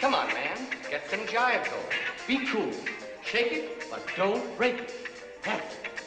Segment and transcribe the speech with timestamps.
[0.00, 0.56] Come on, man.
[0.88, 1.84] Get some jive going.
[2.26, 2.70] Be cool.
[3.22, 4.94] Shake it, but don't break it.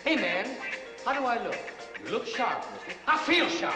[0.04, 0.50] Hey, man.
[1.06, 1.56] How do I look?
[2.04, 3.00] You look sharp, mister.
[3.08, 3.76] I feel sharp.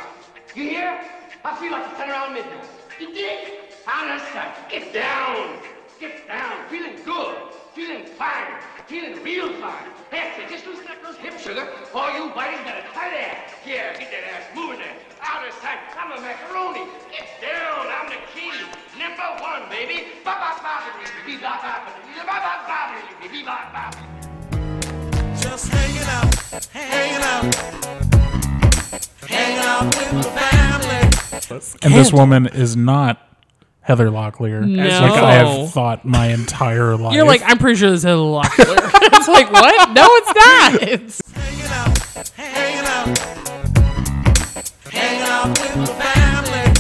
[0.56, 1.00] You hear?
[1.46, 2.66] I feel like it's around midnight.
[3.00, 3.48] You dig?
[3.86, 4.56] Out of sight.
[4.72, 5.60] Get down.
[6.00, 6.68] Get down.
[6.68, 7.38] Feeling good.
[7.76, 8.60] Feeling fine.
[8.88, 9.86] Feeling real fine.
[10.10, 10.50] That's it.
[10.50, 11.70] Just loosen up those hips, sugar.
[11.94, 13.52] All you buddies got a tight ass.
[13.64, 14.98] Here, get that ass moving there.
[15.30, 15.80] Outer sight,
[16.18, 16.88] a macaroni.
[17.12, 18.54] Get down, I'm the king.
[18.98, 20.08] Number one, baby.
[25.42, 26.36] Just hanging out,
[26.72, 27.56] hanging out.
[29.28, 30.32] Hanging out with the
[31.52, 31.78] family.
[31.84, 33.22] And this woman is not
[33.82, 34.66] Heather Locklear.
[34.66, 34.84] No.
[34.84, 37.14] Like I have thought my entire life.
[37.14, 38.92] You're like, I'm pretty sure this is Heather Locklear.
[39.14, 39.92] it's like, what?
[39.92, 40.82] No, it's not.
[40.82, 43.47] It's hanging out, hanging out
[44.90, 46.74] hanging out with the family.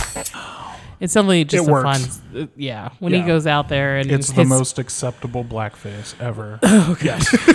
[0.99, 2.01] it's definitely just It a fun.
[2.35, 6.59] uh, yeah, when he goes out there and it's the most acceptable blackface ever.
[6.63, 7.33] Oh, gosh.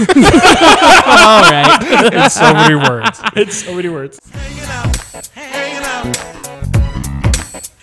[1.07, 2.13] All right.
[2.25, 3.21] in so many words.
[3.37, 4.19] It's so many words.
[4.31, 6.17] Hanging out, hanging out,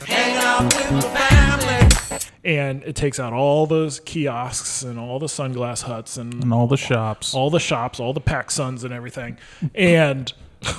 [0.06, 2.20] hanging out with the family.
[2.44, 6.68] And it takes out all those kiosks and all the sunglass huts and And all
[6.68, 7.34] the shops.
[7.36, 9.38] all the shops, all the PacSuns and everything.
[9.76, 10.76] And Hanging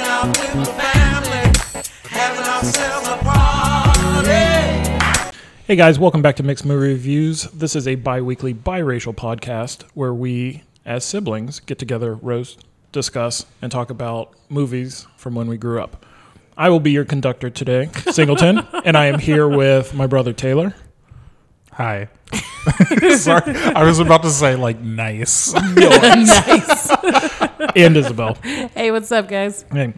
[0.00, 1.52] out with the family.
[2.08, 4.30] Having ourselves a party.
[5.66, 7.42] hey guys, welcome back to Mixed Movie Reviews.
[7.52, 13.44] This is a bi weekly biracial podcast where we, as siblings, get together, roast, discuss,
[13.60, 16.06] and talk about movies from when we grew up.
[16.56, 20.74] I will be your conductor today, Singleton, and I am here with my brother Taylor.
[21.72, 22.08] Hi.
[23.16, 25.52] Sorry, I was about to say like nice.
[25.76, 26.90] nice.
[27.74, 28.34] and Isabel.
[28.74, 29.64] Hey, what's up, guys?
[29.70, 29.94] Okay.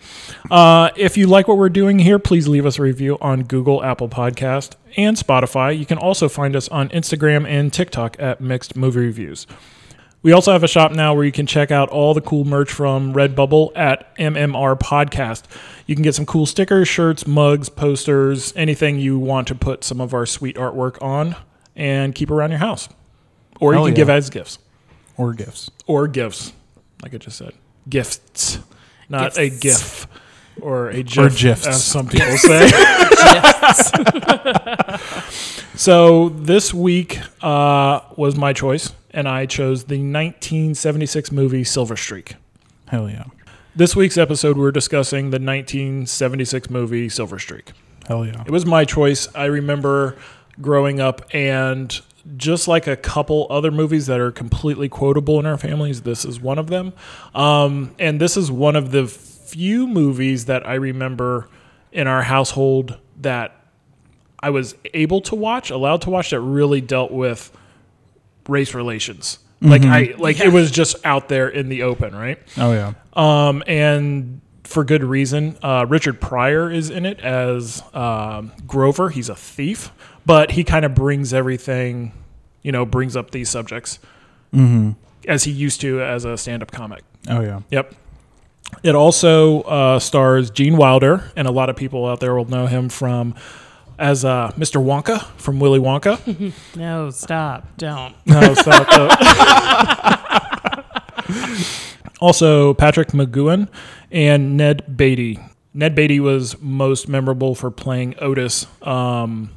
[0.51, 3.83] Uh, if you like what we're doing here, please leave us a review on Google,
[3.83, 5.77] Apple Podcast, and Spotify.
[5.77, 9.47] You can also find us on Instagram and TikTok at Mixed Movie Reviews.
[10.23, 12.71] We also have a shop now where you can check out all the cool merch
[12.71, 15.45] from Redbubble at MMR Podcast.
[15.87, 20.01] You can get some cool stickers, shirts, mugs, posters, anything you want to put some
[20.01, 21.35] of our sweet artwork on
[21.77, 22.89] and keep around your house.
[23.61, 23.97] Or you Hell can yeah.
[23.97, 24.59] give as gifts.
[25.17, 25.71] or gifts.
[25.87, 26.53] Or gifts,
[27.03, 27.53] like I just said.
[27.89, 28.59] Gifts,
[29.09, 29.61] not a Gifts.
[29.61, 30.07] gif
[30.61, 31.67] or a gif, gifs.
[31.67, 32.69] as some people say.
[35.75, 42.35] so this week uh, was my choice, and I chose the 1976 movie Silver Streak.
[42.89, 43.25] Hell yeah.
[43.75, 47.73] This week's episode, we're discussing the 1976 movie Silver Streak.
[48.07, 48.43] Hell yeah.
[48.45, 49.29] It was my choice.
[49.35, 50.19] I remember
[50.61, 52.01] growing up, and
[52.37, 56.41] just like a couple other movies that are completely quotable in our families, this is
[56.41, 56.93] one of them.
[57.35, 61.49] Um, and this is one of the few movies that I remember
[61.91, 63.55] in our household that
[64.43, 67.57] I was able to watch, allowed to watch, that really dealt with
[68.49, 69.39] race relations.
[69.61, 72.41] Like I like it was just out there in the open, right?
[72.59, 72.95] Oh yeah.
[73.13, 75.57] Um, and for good reason.
[75.63, 79.11] Uh, Richard Pryor is in it as um, Grover.
[79.11, 79.91] He's a thief,
[80.27, 82.13] but he kind of brings everything,
[82.63, 83.99] you know, brings up these subjects
[85.27, 87.03] as he used to as a stand-up comic.
[87.29, 87.61] Oh yeah.
[87.71, 87.95] Yep.
[88.83, 92.67] It also uh, stars Gene Wilder, and a lot of people out there will know
[92.67, 93.35] him from
[93.99, 94.83] as uh, Mr.
[94.83, 96.19] Wonka from Willy Wonka.
[96.77, 97.77] No, stop.
[97.77, 98.15] Don't.
[98.27, 98.87] No, stop.
[98.91, 100.83] uh,
[102.21, 103.69] also, Patrick McGoohan
[104.11, 105.39] and Ned Beatty.
[105.75, 109.51] Ned Beatty was most memorable for playing Otis, um,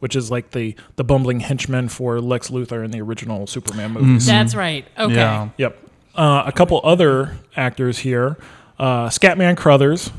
[0.00, 4.26] which is like the the bumbling henchman for Lex Luthor in the original Superman movies.
[4.26, 4.84] That's right.
[4.98, 5.14] Okay.
[5.14, 5.48] Yeah.
[5.56, 5.78] Yep.
[6.14, 8.36] Uh, a couple other actors here,
[8.78, 10.10] uh, Scatman Crothers,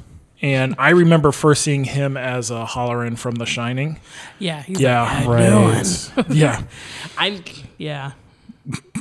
[0.41, 3.99] and I remember first seeing him as a Hallorann from The Shining.
[4.39, 4.63] Yeah.
[4.63, 6.29] He's Yeah, like, Right.
[6.29, 6.63] Yeah,
[7.17, 7.43] I'm.
[7.77, 8.13] Yeah.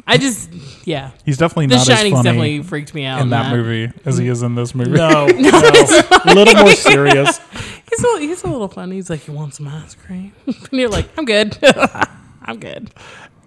[0.07, 0.51] I just.
[0.85, 1.11] Yeah.
[1.25, 4.19] He's definitely The not Shining as funny definitely freaked me out in that movie as
[4.19, 4.91] he is in this movie.
[4.91, 7.39] no, no, a little more serious.
[7.91, 8.97] He's a, he's a little funny.
[8.97, 11.59] He's like, "You want some ice cream?" and you're like, "I'm good.
[12.43, 12.91] I'm good."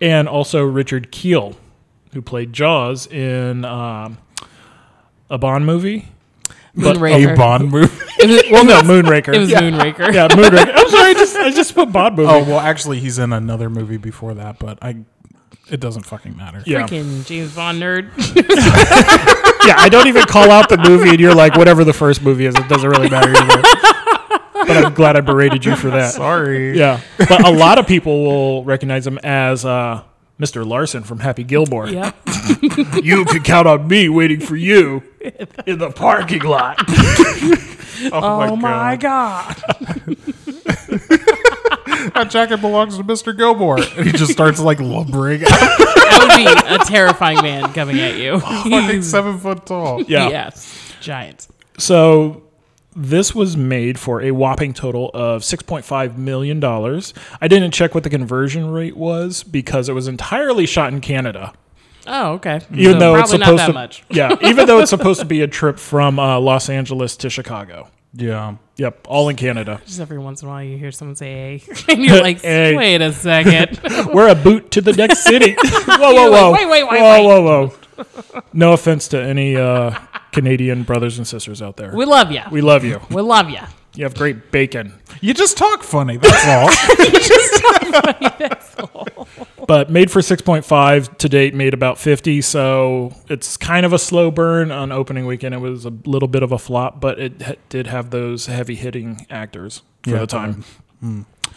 [0.01, 1.55] and also Richard Kiel,
[2.13, 4.17] who played Jaws in um,
[5.29, 6.09] a Bond movie.
[6.75, 7.33] But- Moonraker.
[7.33, 7.93] A Bond movie.
[8.25, 9.33] It Well, no, Moonraker.
[9.33, 9.59] it was yeah.
[9.61, 10.13] Moonraker.
[10.13, 10.71] Yeah, Moonraker.
[10.75, 12.29] I'm sorry, I just I just put Bond movie.
[12.31, 14.97] Oh well, actually, he's in another movie before that, but I.
[15.69, 16.61] It doesn't fucking matter.
[16.65, 18.09] yeah, Freaking James Bond nerd.
[19.67, 19.75] yeah.
[19.77, 22.55] I don't even call out the movie, and you're like, whatever the first movie is,
[22.55, 23.61] it doesn't really matter either.
[24.67, 26.13] But I'm glad I berated you for that.
[26.13, 26.77] Sorry.
[26.77, 30.03] Yeah, but a lot of people will recognize him as uh,
[30.39, 30.65] Mr.
[30.65, 31.87] Larson from Happy Gilmore.
[31.89, 32.15] yep.
[33.03, 35.03] You can count on me waiting for you
[35.65, 36.77] in the parking lot.
[38.11, 39.55] Oh my god.
[42.13, 43.35] that jacket belongs to Mr.
[43.37, 43.77] Gilmore.
[43.79, 48.39] And he just starts like lumbering, That would be a terrifying man coming at you.
[48.39, 50.01] fucking seven foot tall.
[50.03, 50.29] Yeah.
[50.29, 51.47] Yes, giant.
[51.77, 52.43] So
[52.95, 56.63] this was made for a whopping total of $6.5 million.
[56.63, 61.53] I didn't check what the conversion rate was because it was entirely shot in Canada.
[62.05, 62.61] Oh, okay.
[62.73, 64.03] Even So though it's probably not supposed that to, much.
[64.09, 67.89] yeah, even though it's supposed to be a trip from uh, Los Angeles to Chicago.
[68.15, 68.57] Yeah.
[68.75, 69.81] Yep, all in Canada.
[69.85, 72.75] Just every once in a while, you hear someone say "A," and you're like, Hey.
[72.75, 73.79] "Wait a second.
[74.13, 75.55] We're a boot to the next city.
[75.57, 76.51] whoa, whoa, You're like, whoa!
[76.53, 77.41] wait, wait, wait, whoa, wait.
[77.43, 78.43] whoa, whoa!
[78.51, 79.97] No offense to any uh,
[80.33, 81.95] Canadian brothers and sisters out there.
[81.95, 82.41] We love you.
[82.51, 82.99] We love you.
[83.09, 83.61] We love you."
[83.95, 84.99] You have great bacon.
[85.21, 86.17] You just talk funny.
[86.17, 86.69] That's all.
[87.05, 88.49] you just talk funny
[89.67, 94.29] but made for 6.5 to date made about 50 so it's kind of a slow
[94.31, 97.53] burn on opening weekend it was a little bit of a flop but it ha-
[97.69, 100.65] did have those heavy hitting actors for Yeah, the time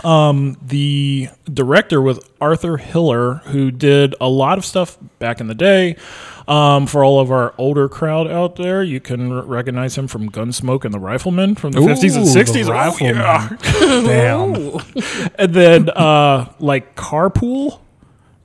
[0.04, 5.54] um, the director was arthur hiller who did a lot of stuff back in the
[5.54, 5.96] day
[6.48, 10.30] um, for all of our older crowd out there you can r- recognize him from
[10.30, 13.16] gunsmoke and the rifleman from the 50s and Ooh, the 60s Oh, Rifleman.
[13.16, 13.48] yeah.
[14.06, 15.30] Damn.
[15.36, 17.80] and then uh, like Carpool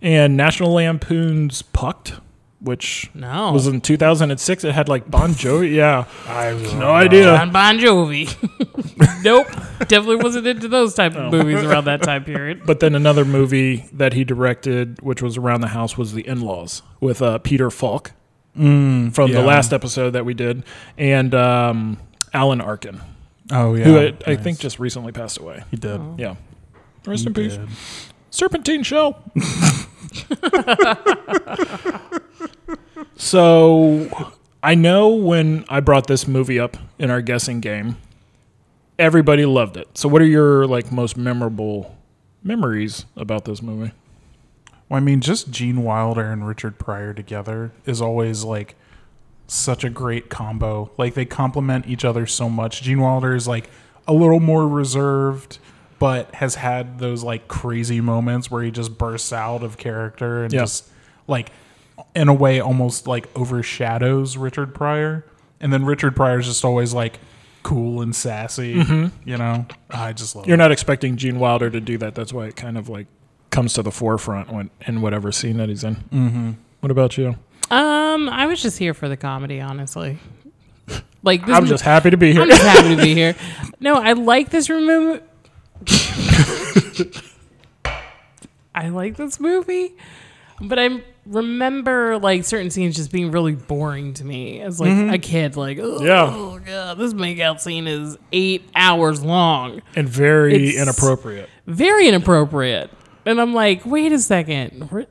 [0.02, 2.14] and National Lampoon's Pucked,
[2.62, 3.52] which No.
[3.52, 4.64] was in 2006.
[4.64, 5.74] It had like Bon Jovi.
[5.82, 7.24] Yeah, I have no idea.
[7.26, 8.30] John Bon Jovi.
[9.24, 9.48] nope.
[9.88, 12.62] Definitely wasn't into those type of movies around that time period.
[12.66, 16.84] But then another movie that he directed, which was around the house, was The In-Laws
[17.00, 18.12] with uh, Peter Falk
[18.54, 20.64] from the last episode that we did,
[20.98, 21.98] and um,
[22.34, 23.00] Alan Arkin,
[23.50, 23.84] Oh yeah.
[23.86, 25.64] who I, I think just recently passed away.
[25.72, 26.00] he did.
[26.18, 26.36] Yeah,
[27.08, 27.58] rest He in peace.
[28.30, 29.24] Serpentine Shel.
[33.16, 34.32] so
[34.64, 37.98] I know when I brought this movie up in our guessing game,
[39.00, 39.98] everybody loved it.
[39.98, 41.96] So what are your like most memorable
[42.44, 43.92] memories about this movie?
[44.90, 48.76] Well, I mean, just Gene Wilder and Richard Pryor together is always like
[49.48, 50.92] such a great combo.
[50.98, 52.82] Like they complement each other so much.
[52.82, 53.70] Gene Wilder is like
[54.08, 55.60] a little more reserved,
[56.00, 60.52] but has had those like crazy moments where he just bursts out of character and
[60.54, 60.62] Yeah.
[60.62, 60.88] just
[61.28, 61.52] like
[62.16, 65.26] in a way almost like overshadows Richard Pryor.
[65.60, 67.20] And then Richard Pryor's just always like
[67.64, 68.72] cool and sassy.
[69.24, 70.58] You know, I just love You're it.
[70.58, 72.16] not expecting Gene Wilder to do that.
[72.16, 73.08] That's why it kind of like
[73.52, 75.96] comes to the forefront when in whatever scene that he's in.
[75.96, 76.52] Mm-hmm.
[76.80, 77.36] What about you?
[77.70, 80.18] Um, I was just here for the comedy, honestly.
[81.24, 82.42] Like this I'm mo- just happy to be here.
[82.42, 83.36] I'm just happy to be here.
[83.80, 85.22] No, I like this movie.
[88.74, 89.94] I like this movie,
[90.62, 95.14] but I remember like certain scenes just being really boring to me as like mm-hmm.
[95.14, 95.56] a kid.
[95.56, 96.60] Like, oh Yeah.
[96.66, 101.50] god, this makeout scene is eight hours long, and very It's- inappropriate.
[101.68, 102.92] very inappropriate.
[103.26, 105.06] And I'm like, wait a second, we're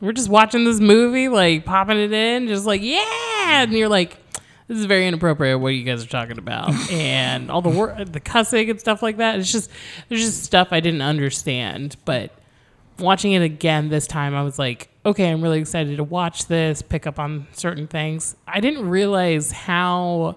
[0.00, 4.18] we're just watching this movie, like popping it in, just like yeah, and you're like.
[4.66, 5.60] This is very inappropriate.
[5.60, 9.18] What you guys are talking about, and all the wor- the cussing and stuff like
[9.18, 9.38] that.
[9.38, 9.70] It's just
[10.08, 11.96] there's just stuff I didn't understand.
[12.06, 12.32] But
[12.98, 16.82] watching it again this time, I was like, okay, I'm really excited to watch this,
[16.82, 18.36] pick up on certain things.
[18.48, 20.36] I didn't realize how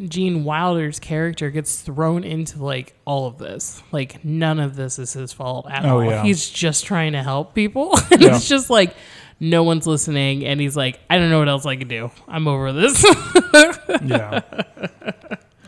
[0.00, 3.82] Gene Wilder's character gets thrown into like all of this.
[3.92, 6.04] Like none of this is his fault at Oh, all.
[6.04, 6.22] yeah.
[6.22, 7.96] He's just trying to help people.
[8.10, 8.36] and Yeah.
[8.36, 8.94] It's just like
[9.40, 12.10] no one's listening and he's like, I don't know what else I can do.
[12.28, 13.04] I'm over this.
[14.04, 14.42] Yeah.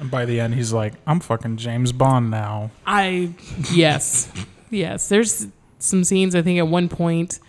[0.00, 2.71] and by the end, he's like, I'm fucking James Bond now.
[2.87, 3.33] I
[3.73, 4.31] yes.
[4.71, 5.09] Yes.
[5.09, 5.47] There's
[5.78, 7.40] some scenes I think at one point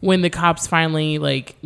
[0.00, 1.56] when the cops finally like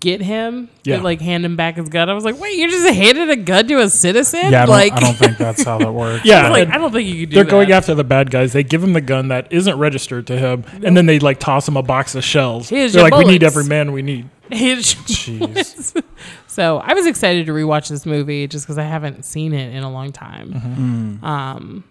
[0.00, 0.96] get him, Yeah.
[0.96, 2.08] they like hand him back his gun.
[2.10, 4.50] I was like, wait, you just handed a gun to a citizen?
[4.50, 6.24] Yeah, I like I don't think that's how that works.
[6.24, 7.34] Yeah, I like, I don't think you could do that.
[7.36, 7.50] they're that.
[7.50, 8.52] going after the bad guys.
[8.52, 11.68] They give him the gun that isn't registered to him, and then they like toss
[11.68, 12.68] him a box of shells.
[12.68, 16.02] Here's they're like, "We need every man we need." His- Jeez.
[16.48, 19.82] So I was excited to rewatch this movie just because I haven't seen it in
[19.84, 20.52] a long time.
[20.52, 21.24] Mm-hmm.
[21.24, 21.84] Um,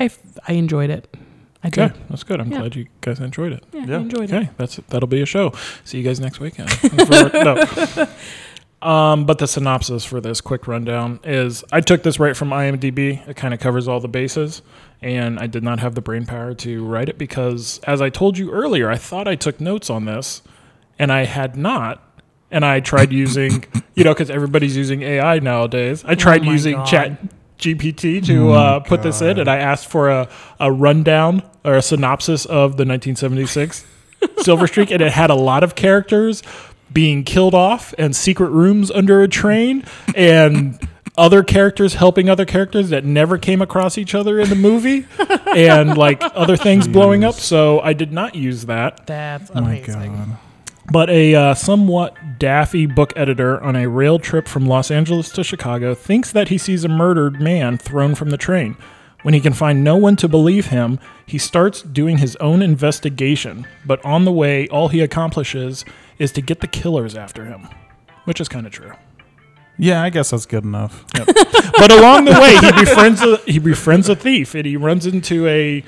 [0.00, 0.10] I
[0.48, 1.14] I enjoyed it.
[1.64, 1.94] I Okay, did.
[2.10, 2.40] that's good.
[2.40, 2.58] I'm Yeah.
[2.60, 3.64] glad you guys enjoyed it.
[3.72, 3.96] Yeah, Yeah.
[3.96, 4.34] I enjoyed it.
[4.34, 5.52] Okay, that's that'll be a show.
[5.84, 6.68] See you guys next weekend.
[7.34, 8.06] no.
[8.82, 13.26] Um, but the synopsis for this quick rundown is: I took this right from IMDb.
[13.26, 14.60] It kind of covers all the bases,
[15.00, 18.36] and I did not have the brain power to write it because, as I told
[18.36, 20.42] you earlier, I thought I took notes on this,
[20.98, 22.02] and I had not.
[22.50, 26.04] And I tried using, you know, because everybody's using AI nowadays.
[26.06, 26.86] I tried Oh using God.
[26.86, 27.18] Chat
[27.58, 30.28] GPT to uh, put this in, and I asked for a,
[30.60, 33.84] a rundown or a synopsis of the 1976
[34.38, 36.42] Silver Streak, and it had a lot of characters
[36.92, 40.78] being killed off and secret rooms under a train and
[41.16, 45.06] other characters helping other characters that never came across each other in the movie
[45.54, 47.34] and like other things blowing up.
[47.34, 49.06] So I did not use that.
[49.06, 50.16] That's Oh my amazing.
[50.16, 50.38] god.
[50.92, 55.42] But a uh, somewhat daffy book editor on a rail trip from Los Angeles to
[55.44, 58.76] Chicago thinks that he sees a murdered man thrown from the train.
[59.24, 63.66] When he can find no one to believe him, he starts doing his own investigation.
[63.86, 65.84] But on the way, all he accomplishes
[66.18, 67.66] is to get the killers after him,
[68.26, 68.92] which is kind of true.
[69.78, 71.04] Yeah, I guess that's good enough.
[71.76, 75.48] But along the way, he befriends a, he befriends a thief, and he runs into
[75.48, 75.82] a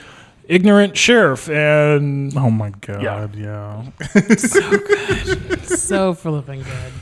[0.48, 3.36] ignorant sheriff, and Oh my god.
[3.36, 3.84] Yeah.
[4.02, 4.34] Yeah.
[4.36, 6.92] so good, so flipping good.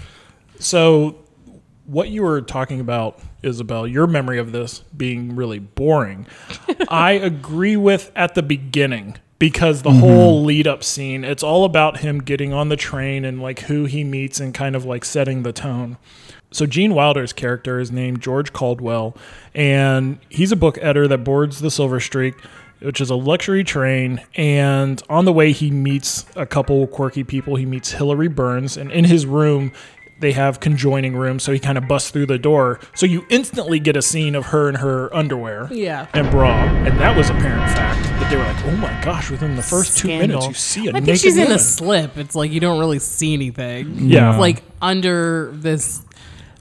[0.59, 1.17] So,
[1.87, 6.27] what you were talking about, Isabel, your memory of this being really boring,
[6.89, 10.01] I agree with at the beginning because the mm-hmm.
[10.01, 13.85] whole lead up scene, it's all about him getting on the train and like who
[13.85, 15.99] he meets and kind of like setting the tone.
[16.51, 19.17] So, Gene Wilder's character is named George Caldwell,
[19.55, 22.35] and he's a book editor that boards the Silver Streak.
[22.81, 27.57] Which is a luxury train, and on the way he meets a couple quirky people.
[27.57, 29.73] He meets Hillary Burns, and in his room,
[30.21, 32.81] they have conjoining rooms, so he kind of busts through the door.
[32.95, 36.07] So you instantly get a scene of her in her underwear Yeah.
[36.15, 38.01] and bra, and that was apparent fact.
[38.21, 40.91] But they were like, "Oh my gosh!" Within the first two minutes, you see a
[40.91, 42.17] I naked think she's in a slip.
[42.17, 44.09] It's like you don't really see anything.
[44.09, 44.31] Yeah.
[44.31, 46.01] It's like under this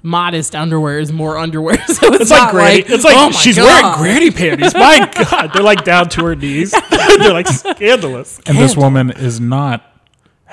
[0.05, 1.77] modest underwear is more underwear.
[1.87, 2.75] So it's, It's like not granny.
[2.81, 3.65] like it's like oh she's God.
[3.65, 4.73] wearing granny panties.
[4.73, 6.71] My God, they're like down to her knees.
[6.89, 8.41] they're like scandalous.
[8.45, 9.92] And this woman is not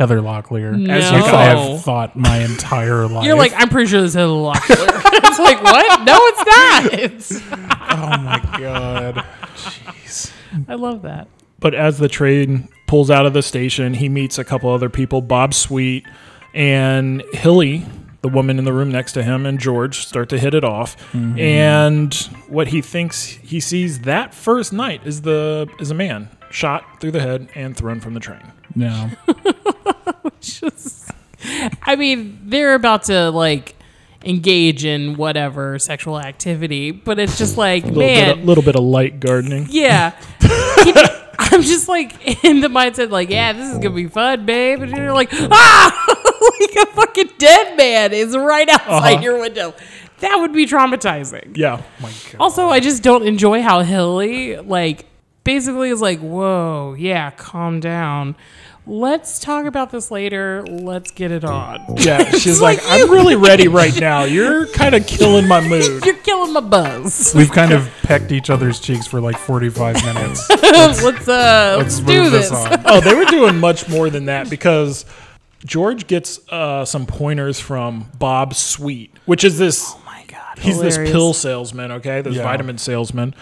[0.00, 1.18] Heather Locklear, as No.
[1.18, 3.26] like I have thought my entire life.
[3.26, 4.62] You're like, I'm pretty sure this is a lock.
[4.70, 6.04] it's like, what?
[6.04, 6.98] No, it's not.
[6.98, 9.16] It's, oh my god.
[9.56, 10.32] Jeez.
[10.68, 11.28] I love that.
[11.58, 15.20] But as the train pulls out of the station, he meets a couple other people,
[15.20, 16.06] Bob Sweet
[16.54, 17.84] and Hilly,
[18.22, 20.96] the woman in the room next to him, and George start to hit it off.
[21.12, 21.38] Mm-hmm.
[21.38, 22.14] And
[22.48, 27.10] what he thinks he sees that first night is the is a man shot through
[27.10, 28.40] the head and thrown from the train.
[28.74, 29.10] No.
[30.40, 31.10] Just,
[31.82, 33.74] I mean, they're about to like
[34.24, 38.64] engage in whatever sexual activity, but it's just like, A little bit, man, a little
[38.64, 39.66] bit of light gardening.
[39.70, 40.12] yeah.
[41.42, 44.82] I'm just like in the mindset, like, yeah, this is gonna be fun, babe.
[44.82, 46.16] And you're like, ah,
[46.60, 49.22] like a fucking dead man is right outside Uh-huh.
[49.22, 49.74] your window.
[50.20, 51.56] That would be traumatizing.
[51.56, 51.82] Yeah.
[52.38, 55.06] Also, I just don't enjoy how Hilly, like,
[55.44, 58.36] basically is like, whoa, yeah, calm down.
[58.90, 60.64] Let's talk about this later.
[60.68, 61.94] Let's get it on.
[61.98, 62.28] Yeah.
[62.36, 64.24] She's like like, I'm really ready right now.
[64.24, 66.04] You're kind of killing my mood.
[66.04, 67.32] You're killing my buzz.
[67.32, 70.50] We've kind of pecked each other's cheeks for like 45 minutes.
[70.50, 72.50] let's uh, let's, Let's do this.
[72.50, 72.82] this on.
[72.84, 75.04] oh, they were doing much more than that because
[75.64, 79.94] George gets uh, some pointers from Bob Sweet, which is this.
[80.60, 80.96] My god, He's hilarious.
[80.98, 82.20] this pill salesman, okay?
[82.22, 82.42] This Yeah.
[82.42, 83.34] vitamin salesman,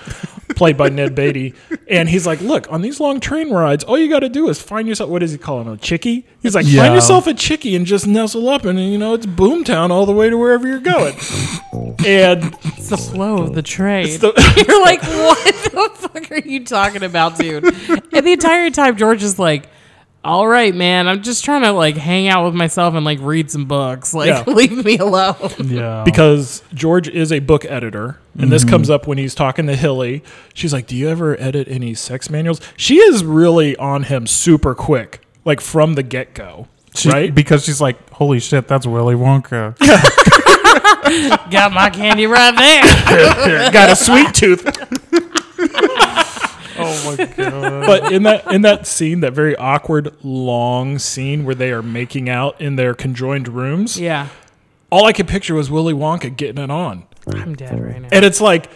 [0.56, 1.54] played by Ned Beatty.
[1.90, 4.60] And he's like, look, on these long train rides, all you got to do is
[4.60, 6.26] find yourself, what does he call him, a chickie?
[6.42, 6.82] He's like, Yeah.
[6.82, 10.12] find yourself a chickie and just nestle up, and, you know, it's boomtown all the
[10.12, 11.14] way to wherever you're going.
[12.06, 14.18] and It's the flow of the train.
[14.20, 14.34] the-
[14.68, 15.44] You're like, what
[15.98, 17.64] the fuck are you talking about, dude?
[17.64, 19.66] And the entire time, George is like,
[20.28, 23.50] all right, man, I'm just trying to like hang out with myself and like read
[23.50, 24.14] some books.
[24.18, 24.52] Like, Yeah.
[24.52, 25.36] leave me alone.
[25.64, 26.02] Yeah.
[26.04, 28.70] because George is a book editor, and this mm-hmm.
[28.70, 30.24] comes up when he's talking to Hilly.
[30.54, 34.74] She's like, "Do you ever edit any sex manuals?" She is really on him super
[34.74, 37.34] quick, like from the get go, She- right?
[37.34, 39.78] Because she's like, holy shit, that's Willy Wonka.
[41.50, 43.70] Got my candy right there.
[43.72, 44.64] Got a sweet tooth.
[46.78, 47.86] Oh my god.
[47.86, 52.28] But in that in that scene, that very awkward long scene where they are making
[52.28, 54.28] out in their conjoined rooms, yeah,
[54.90, 58.08] all I could picture was Willy Wonka getting it on, I'm dead right now.
[58.12, 58.70] and it's like.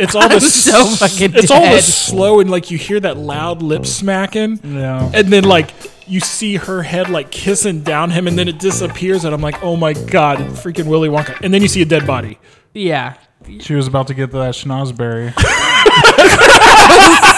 [0.00, 3.62] It's all the so fucking It's all the slow and like you hear that loud
[3.62, 4.60] lip smacking.
[4.62, 5.10] Yeah.
[5.12, 5.72] and then like
[6.06, 9.60] you see her head like kissing down him and then it disappears and i'm like
[9.64, 12.38] oh my god freaking willy wonka and then you see a dead body
[12.74, 13.14] Yeah.
[13.58, 15.34] She was about to get that schnozberry.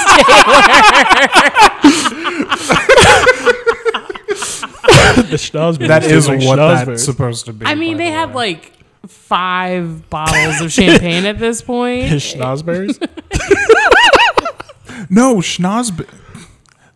[5.30, 6.86] the schnozberry That is like what schnozberry.
[6.86, 7.66] that's supposed to be.
[7.66, 8.54] I mean, by they the have way.
[8.54, 8.72] like
[9.06, 12.04] five bottles of champagne at this point.
[12.06, 12.98] his schnozberries
[15.10, 16.08] no schnozberry.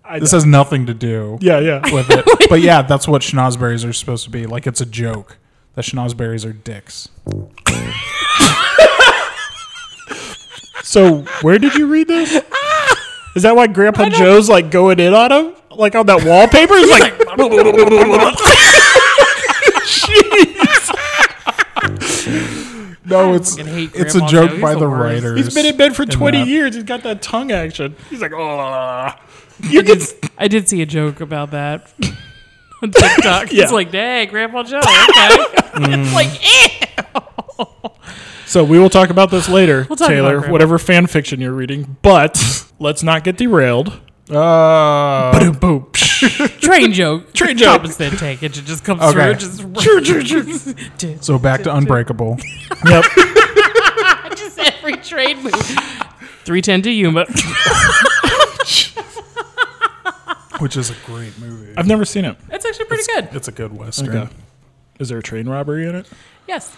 [0.04, 2.24] I This has nothing to do yeah yeah with it.
[2.50, 4.46] but yeah, that's what schnozberries are supposed to be.
[4.46, 5.38] Like it's a joke
[5.74, 7.08] that schnozberries are dicks.
[10.82, 12.40] so where did you read this
[13.34, 16.90] is that why grandpa joe's like going in on him like on that wallpaper he's
[16.90, 17.14] like
[22.24, 22.94] Jeez.
[23.06, 25.02] No, it's hate it's a Grandpa joke He's by the the, worst.
[25.02, 25.44] writers.
[25.44, 26.48] He's been in bed for uh, 20 that.
[26.48, 26.74] years.
[26.74, 27.96] He's got that tongue action.
[28.08, 29.12] He's like, oh.
[29.60, 29.98] You can,
[30.38, 31.92] I did see a joke about that
[32.82, 33.52] on TikTok.
[33.52, 33.64] Yeah.
[33.64, 34.78] It's like, dang, Grandpa Joe.
[34.78, 34.84] Okay.
[34.88, 37.58] it's like, mm.
[37.58, 37.90] ew.
[38.46, 40.52] so we will talk about this later, We'll talk about Taylor, Grandma.
[40.52, 41.96] whatever fan fiction you're reading.
[42.02, 44.00] But let's not get derailed.
[44.30, 45.90] Uh, Boom, boom.
[46.60, 47.32] Train joke.
[47.34, 47.76] Train joke.
[47.76, 48.56] Common sense take it.
[48.56, 49.34] It just comes Okay.
[49.34, 50.22] through.
[50.22, 52.38] Just, so back to Unbreakable.
[52.86, 53.04] yep.
[54.36, 55.52] just every train move.
[55.52, 57.26] 310 to Yuma.
[60.58, 61.74] which is a great movie.
[61.76, 62.36] I've never seen it.
[62.48, 63.28] That's actually pretty good.
[63.32, 64.16] It's a good western.
[64.16, 64.32] Okay.
[64.98, 66.08] Is there a train robbery in it?
[66.48, 66.74] Yes.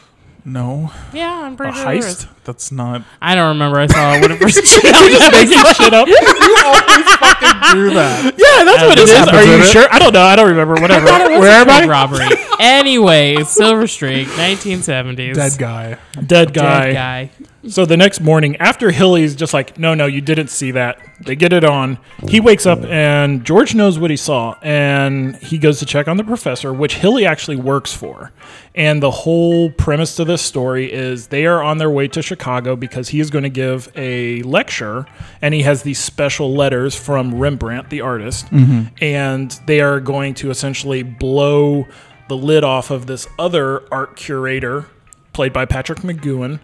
[0.49, 1.85] No, Yeah, I'm a pretty sure.
[1.87, 2.05] there is.
[2.25, 2.29] heist.
[2.45, 3.03] That's not.
[3.21, 3.81] I don't remember.
[3.81, 5.11] I saw it when it first came out.
[5.11, 6.07] just Making shit up.
[6.07, 8.33] You always fucking do that.
[8.39, 9.29] Yeah, that's what it is.
[9.29, 9.67] Are you it.
[9.67, 9.89] sure?
[9.91, 10.23] I don't know.
[10.23, 10.75] I don't remember.
[10.81, 11.07] Whatever.
[11.41, 11.85] Where am I?
[11.89, 12.29] robbery.
[12.61, 15.35] anyway, Silver Streak, 1970s.
[15.35, 15.99] Dead guy.
[16.25, 16.93] Dead guy.
[16.93, 17.31] Dead guy.
[17.69, 21.01] So the next morning, after Hilly's just like, no, no, you didn't see that.
[21.21, 21.99] They get it on.
[22.29, 26.17] He wakes up and George knows what he saw, and he goes to check on
[26.17, 28.31] the professor, which Hilly actually works for.
[28.75, 32.77] And the whole premise to this story is they are on their way to Chicago
[32.77, 35.07] because he is going to give a lecture,
[35.43, 38.95] and he has these special letters from Rembrandt, the artist, mm-hmm.
[39.03, 41.87] and they are going to essentially blow
[42.29, 44.87] the lid off of this other art curator,
[45.33, 46.61] played by Patrick McGoohan.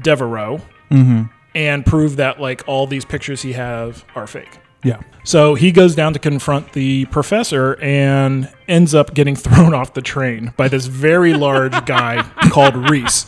[0.00, 1.24] Devereaux mm-hmm.
[1.54, 4.58] and prove that like all these pictures he have are fake.
[4.84, 5.00] Yeah.
[5.24, 10.02] So he goes down to confront the professor and ends up getting thrown off the
[10.02, 13.26] train by this very large guy called Reese.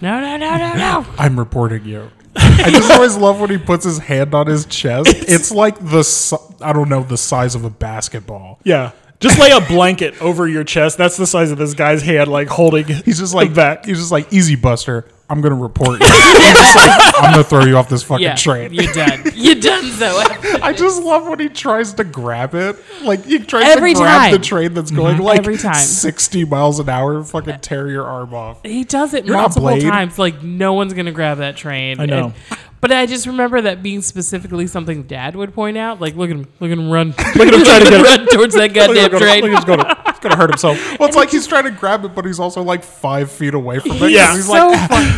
[0.00, 1.06] No, no, no, no, no.
[1.18, 2.10] I'm reporting you.
[2.36, 5.08] I just always love when he puts his hand on his chest.
[5.08, 8.58] It's, like the I don't know the size of a basketball.
[8.64, 8.90] Yeah.
[9.20, 10.98] Just lay a blanket over your chest.
[10.98, 12.86] That's the size of this guy's hand, like holding.
[12.86, 13.86] He's just like the back.
[13.86, 15.06] He's just like easy buster.
[15.30, 16.06] I'm gonna report you.
[16.06, 18.74] He's just like, I'm gonna throw you off this fucking Yeah, train.
[18.74, 19.22] you're done.
[19.34, 20.06] You're done, so.
[20.62, 22.76] I just love when he tries to grab it.
[23.02, 25.00] Like he tries Every to grab the train that's mm-hmm.
[25.00, 25.74] going like Every time.
[25.74, 28.60] 60 miles an hour and fucking tear your arm off.
[28.64, 30.18] He does it You're multiple times.
[30.18, 32.00] Like no one's gonna grab that train.
[32.00, 32.26] I know.
[32.50, 36.02] And- but I just remember that being specifically something Dad would point out.
[36.02, 38.26] Like, look at him, look at him run, Look at him trying to get run
[38.26, 39.42] towards that goddamn him train.
[39.42, 40.78] look at him go to- He's gonna hurt himself.
[40.98, 43.78] Well, it's like he's trying to grab it, but he's also like five feet away
[43.78, 44.10] from it.
[44.10, 44.34] Yeah.
[44.34, 45.10] He's so like, fun.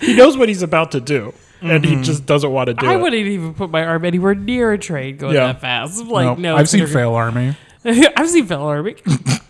[0.00, 2.02] He knows what he's about to do, and he mm-hmm.
[2.02, 2.94] just doesn't want to do I it.
[2.94, 5.52] I wouldn't even put my arm anywhere near a train going Yeah.
[5.52, 6.04] that fast.
[6.04, 7.56] Like, no, no, I've it's seen gonna- Fail Army.
[7.84, 8.96] I've seen Fail Army.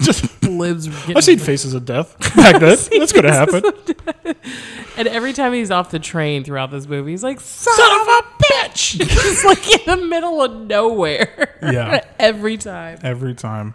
[0.00, 0.88] Just, Lives.
[1.08, 2.78] I've seen Faces of Death back then.
[2.98, 3.64] That's gonna happen.
[4.96, 8.22] And every time he's off the train throughout this movie, he's like, "Son, of a
[8.80, 11.56] bitch!" He's like in the middle of nowhere.
[11.62, 12.04] Yeah.
[12.18, 12.98] every time.
[13.02, 13.74] Every time.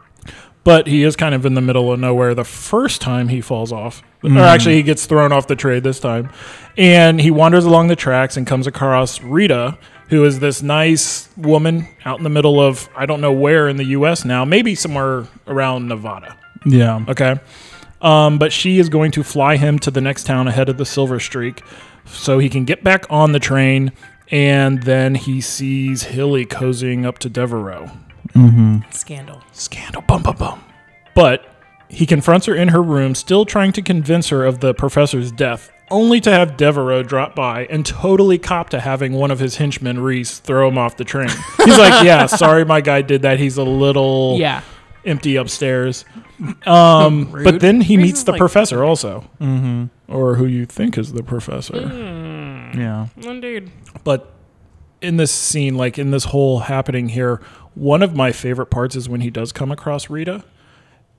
[0.64, 3.72] but he is kind of in the middle of nowhere the first time he falls
[3.72, 4.02] off.
[4.24, 6.32] Or actually, he gets thrown off the train this time.
[6.78, 9.78] And he wanders along the tracks and comes across Rita,
[10.10, 13.78] who is this nice woman out in the middle of, I don't know where in
[13.78, 14.26] the U.S.
[14.26, 16.36] now, maybe somewhere around Nevada.
[16.66, 17.06] Yeah.
[17.08, 17.40] Okay.
[18.02, 20.86] Um, but she is going to fly him to the next town ahead of the
[20.86, 21.62] Silver Streak
[22.06, 23.92] so he can get back on the train.
[24.32, 27.92] And then he sees Hilly cozying up to Devereaux.
[28.92, 29.42] Scandal.
[29.54, 30.02] Scandal.
[30.02, 30.64] Bum, bum, bum.
[31.14, 31.46] But
[31.88, 35.72] he confronts her in her room, still trying to convince her of the professor's death,
[35.92, 40.00] only to have Devereaux drop by and totally cop to having one of his henchmen,
[40.00, 41.30] Reese, throw him off the train.
[41.64, 43.40] He's like, Yeah, sorry my guy did that.
[43.40, 44.62] He's a little Yeah.
[45.06, 46.04] empty upstairs.
[46.66, 49.30] Um, but then he Reese meets the like- professor also.
[49.40, 49.86] Mm-hmm.
[50.08, 51.80] Or who you think is the professor.
[52.76, 53.08] Yeah.
[53.24, 53.72] Indeed.
[54.06, 54.32] But
[55.02, 57.42] in this scene, like in this whole happening here,
[57.74, 60.46] one of my favorite parts is when he does come across Rita.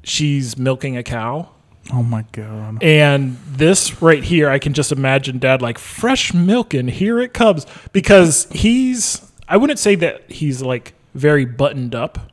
[0.02, 1.50] She's milking a cow.
[1.92, 2.82] Oh my god.
[2.82, 7.34] And this right here, I can just imagine dad like fresh milk and here it
[7.34, 7.66] comes.
[7.92, 12.30] Because he's, I wouldn't say that he's like very buttoned up,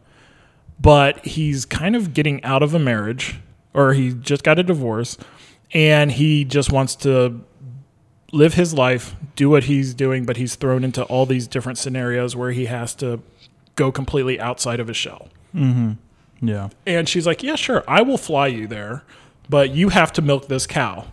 [0.80, 3.40] but he's kind of getting out of a marriage
[3.74, 5.18] or he just got a divorce
[5.74, 7.42] and he just wants to
[8.34, 12.36] live his life, do what he's doing, but he's thrown into all these different scenarios
[12.36, 13.22] where he has to
[13.76, 15.30] go completely outside of his shell.
[15.56, 15.94] Mm-hmm.
[16.46, 16.70] Yeah.
[16.86, 19.04] And she's like, Yeah, sure, I will fly you there,
[19.48, 21.06] but you have to milk this cow.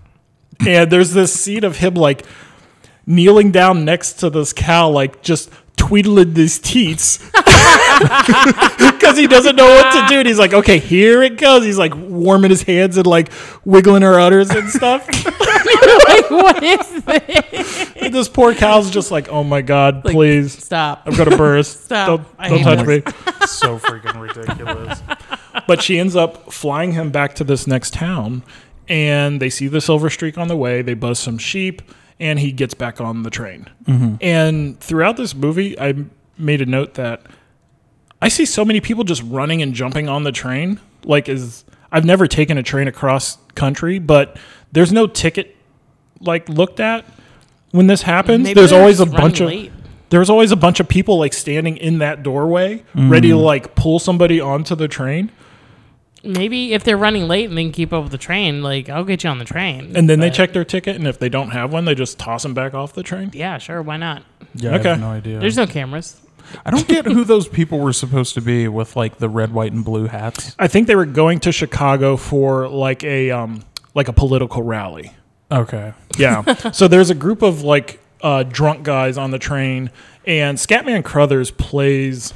[0.67, 2.25] and there's this scene of him like
[3.07, 7.19] kneeling down next to this cow, like just tweedling his teats.
[8.01, 10.21] Because he doesn't know what to do.
[10.21, 11.65] And he's like, okay, here it goes.
[11.65, 13.31] He's like warming his hands and like
[13.65, 15.07] wiggling her udders and stuff.
[16.23, 17.93] like, what is this?
[17.97, 20.53] and this poor cow's just like, oh my God, Like, please.
[20.53, 21.03] Stop.
[21.07, 21.85] I'm going to burst.
[21.85, 22.07] Stop.
[22.07, 23.05] Don't, don't hate touch this.
[23.07, 23.13] me.
[23.47, 25.03] so freaking ridiculous.
[25.67, 28.43] but she ends up flying him back to this next town,
[28.89, 30.83] and they see the silver streak on the way.
[30.83, 31.83] They buzz some sheep,
[32.19, 33.67] and he gets back on the train.
[33.85, 34.17] Mm-hmm.
[34.21, 35.95] And throughout this movie, I
[36.37, 37.23] made a note that
[38.23, 40.81] I see so many people just running and jumping on the train.
[41.05, 44.37] Like, is I've never taken a train across country, but
[44.73, 45.57] there's no ticket
[46.21, 47.05] like looked at
[47.73, 48.45] when this happens.
[48.45, 49.73] Maybe there's always a just bunch of
[50.11, 53.99] there's always a bunch of people like standing in that doorway, ready to like pull
[53.99, 55.31] somebody onto the train,
[56.23, 59.05] Maybe if they're running late and they can keep up with the train, like I'll
[59.05, 59.97] get you on the train.
[59.97, 62.43] and then they check their ticket, and if they don't have one, they just toss
[62.43, 63.31] them back off the train.
[63.33, 63.81] Yeah, sure.
[63.81, 64.23] Why not?
[64.55, 64.89] Yeah, I Okay.
[64.91, 65.39] have no idea.
[65.39, 66.21] There's no cameras.
[66.67, 69.73] I don't get who those people were supposed to be with like the red, white,
[69.73, 70.55] and blue hats.
[70.59, 73.63] I think they were going to Chicago for like a um
[73.95, 75.13] like a political rally.
[75.53, 75.93] Okay.
[76.19, 76.71] Yeah.
[76.71, 79.91] so there's a group of like uh, drunk guys on the train,
[80.27, 82.35] and Scatman Crothers plays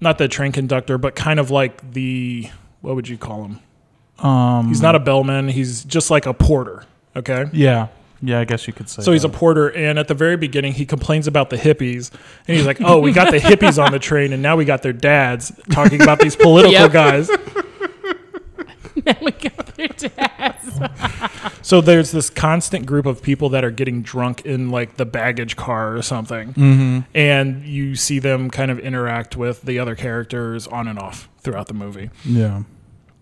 [0.00, 2.48] not the train conductor, but kind of like the
[2.80, 3.60] what would you call him?
[4.24, 4.68] Um.
[4.68, 5.48] He's not a bellman.
[5.48, 6.84] He's just like a porter.
[7.14, 7.46] Okay.
[7.52, 7.88] Yeah.
[8.22, 8.40] Yeah.
[8.40, 9.02] I guess you could say.
[9.02, 12.10] So he's a porter, and at the very beginning, he complains about the hippies,
[12.48, 14.82] and he's like, "Oh, we got the hippies on the train, and now we got
[14.82, 16.92] their dads talking about these political Yep.
[16.92, 17.30] guys."
[19.22, 20.80] we got their dads.
[21.62, 25.56] So there's this constant group of people that are getting drunk in like the baggage
[25.56, 30.88] car or something, and you see them kind of interact with the other characters on
[30.88, 32.10] and off throughout the movie.
[32.24, 32.62] Yeah.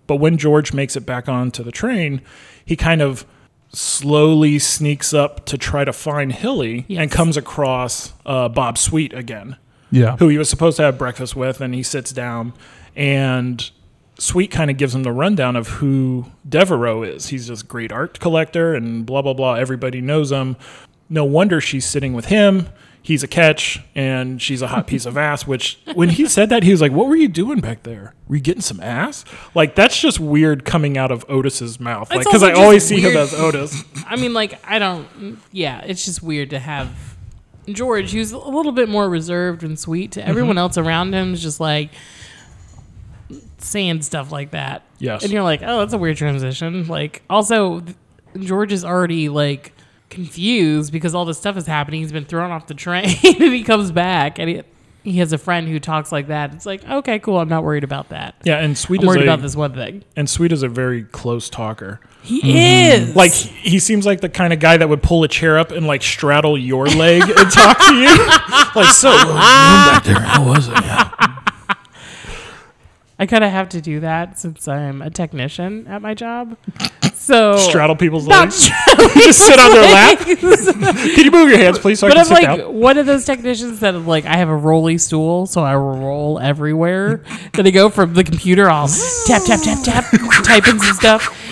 [0.07, 2.21] But when George makes it back onto the train,
[2.65, 3.25] he kind of
[3.73, 9.57] slowly sneaks up to try to find Hilly and comes across uh, Bob Sweet again.
[9.91, 10.17] Yeah.
[10.17, 12.53] who he was supposed to have breakfast with, and he sits down,
[12.97, 13.71] and
[14.19, 17.29] Sweet kind of gives him the rundown of who Devereaux is.
[17.29, 19.55] He's this great art collector, and blah blah blah.
[19.55, 20.57] Everybody knows him.
[21.09, 22.69] No wonder she's sitting with him.
[23.03, 25.47] He's a catch, and she's a hot piece of ass.
[25.47, 28.15] Which, when he said that, he was like, "What were you doing back there?
[28.29, 29.25] Were you getting some ass?"
[29.55, 32.09] Like that's just weird coming out of Otis's mouth.
[32.09, 33.85] Like because I always see him as Otis.
[34.07, 35.39] I mean, like I don't.
[35.53, 37.17] Yeah, it's just weird to have
[37.69, 40.31] George, who's a little bit more reserved and sweet to mm-hmm.
[40.31, 41.91] everyone else around him, is just like
[43.65, 44.83] saying stuff like that.
[44.99, 45.23] Yes.
[45.23, 46.87] and you're like, oh, that's a weird transition.
[46.87, 47.83] Like, also,
[48.39, 49.73] George is already like
[50.11, 52.01] confused because all this stuff is happening.
[52.01, 54.63] He's been thrown off the train, and he comes back, and he.
[55.07, 56.55] He has a friend who talks like that.
[56.55, 57.37] It's like, okay, cool.
[57.37, 58.37] I'm not worried about that.
[58.43, 60.03] Yeah, and Sweet I'm is worried a, about this one thing.
[60.17, 62.01] and Sweet is a very close talker.
[62.23, 63.03] He mm-hmm.
[63.11, 65.73] is Like he seems like the kind of guy that would pull a chair up
[65.73, 68.17] and like straddle your leg and talk to you.
[68.75, 70.21] like so, what was you doing back there?
[70.21, 71.14] How was it?
[73.19, 76.57] I kind of have to do that since I'm a technician at my job.
[77.17, 78.69] So Straddle people's legs.
[79.15, 80.19] Just sit on their lap.
[80.19, 82.75] Can you move your hands, please, so But I I'm sit like down?
[82.75, 87.23] one of those technicians that like I have a rolly stool, so I roll everywhere.
[87.55, 88.89] then I go from the computer, I'll
[89.27, 90.05] tap tap tap tap,
[90.45, 91.44] type in some stuff.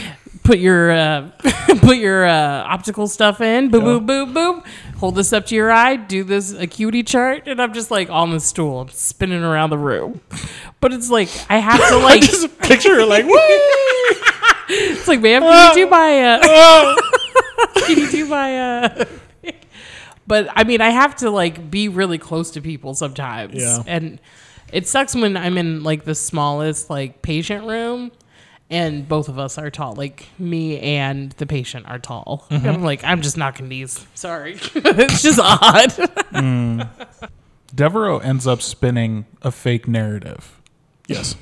[0.44, 1.30] Put your uh,
[1.80, 3.70] put your uh, optical stuff in.
[3.70, 4.66] Boop boop boop boop.
[4.98, 5.96] Hold this up to your eye.
[5.96, 10.20] Do this acuity chart, and I'm just like on the stool, spinning around the room.
[10.80, 12.22] But it's like I have to like.
[12.22, 13.24] just picture her like,
[14.68, 16.22] it's like, ma'am, can you do my?
[16.22, 16.96] Uh, Oh.
[17.86, 19.04] can you do my uh
[20.26, 23.82] but i mean i have to like be really close to people sometimes Yeah.
[23.86, 24.20] and
[24.72, 28.10] it sucks when i'm in like the smallest like patient room
[28.72, 32.68] and both of us are tall like me and the patient are tall Mm-hmm.
[32.68, 35.92] i'm like i'm just knocking these sorry it's just odd
[37.74, 40.60] Devereaux ends up spinning a fake narrative.
[41.08, 41.36] Yes,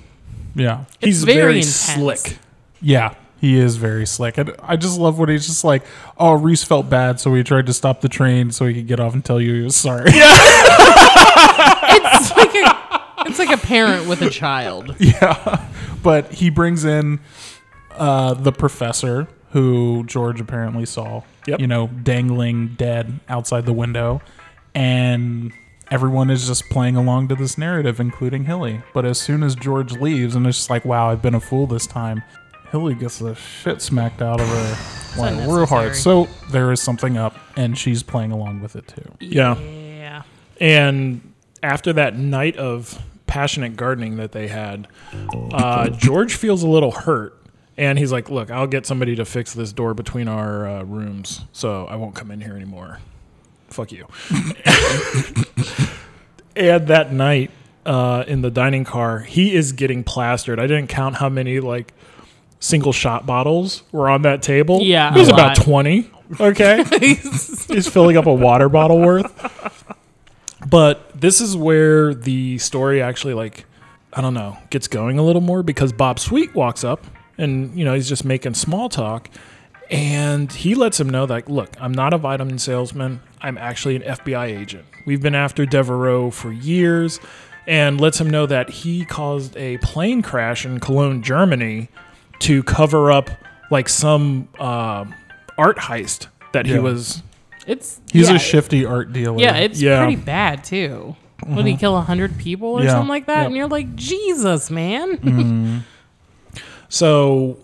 [0.55, 0.85] Yeah.
[1.01, 2.39] he's very very, slick.
[2.81, 3.15] Yeah.
[3.41, 4.39] He is very slick.
[4.39, 5.83] And I just love when he's just like,
[6.19, 9.01] oh, Reese felt bad, so he tried to stop the train so he could get
[9.01, 10.05] off and tell you he was sorry.
[10.13, 10.17] it's
[12.37, 15.67] like a it's like a parent with a child Yeah.
[16.03, 17.21] But he brings in
[17.93, 21.61] uh, the professor who George apparently saw, Yep.
[21.61, 24.23] you know, dangling dead outside the window.
[24.75, 25.53] And
[25.91, 28.83] everyone is just playing along to this narrative, including Hilly.
[28.95, 31.67] But as soon as George leaves, and it's just like, wow, I've been a fool
[31.67, 32.23] this time,
[32.71, 35.97] Hilly gets the shit smacked out of her like real hard.
[35.97, 39.11] So there is something up, and she's playing along with it too.
[39.19, 39.59] Yeah.
[39.59, 40.23] yeah
[40.61, 41.33] And
[41.65, 44.89] after that night of passionate gardening that they had,
[45.53, 47.37] uh, George feels a little hurt.
[47.77, 51.43] And he's like, Look, I'll get somebody to fix this door between our uh, rooms
[51.53, 52.99] so I won't come in here anymore.
[53.69, 54.07] Fuck you.
[56.57, 57.51] and that night
[57.87, 60.59] uh, in the dining car, he is getting plastered.
[60.59, 61.95] I didn't count how many, like,
[62.59, 64.81] single shot bottles were on that table.
[64.83, 65.65] Yeah, It was about lot.
[65.65, 66.11] 20.
[66.39, 66.85] Okay.
[67.01, 69.33] He's filling up a water bottle worth.
[70.71, 73.65] But this is where the story actually like
[74.13, 77.05] I don't know, gets going a little more because Bob Sweet walks up
[77.39, 79.31] and, you know, he's just making small talk.
[79.89, 83.21] And he lets him know that, look, I'm not a vitamin salesman.
[83.41, 84.85] I'm actually an FBI agent.
[85.07, 87.21] We've been after Devereaux for years
[87.69, 91.89] and lets him know that he caused a plane crash in Cologne, Germany
[92.41, 93.31] to cover up
[93.71, 95.05] like some uh,
[95.57, 96.81] art heist that he Yeah.
[96.81, 97.23] was.
[97.71, 99.39] It's He's yeah, a shifty art dealer.
[99.39, 99.99] Yeah, it's Yeah.
[100.05, 101.15] pretty bad too.
[101.47, 101.81] Would he mm-hmm.
[101.81, 102.91] kill a hundred people or Yeah.
[102.91, 103.39] something like that?
[103.39, 103.47] Yep.
[103.47, 105.17] And you're like, Jesus, man.
[105.19, 105.79] Mm-hmm.
[106.89, 107.59] So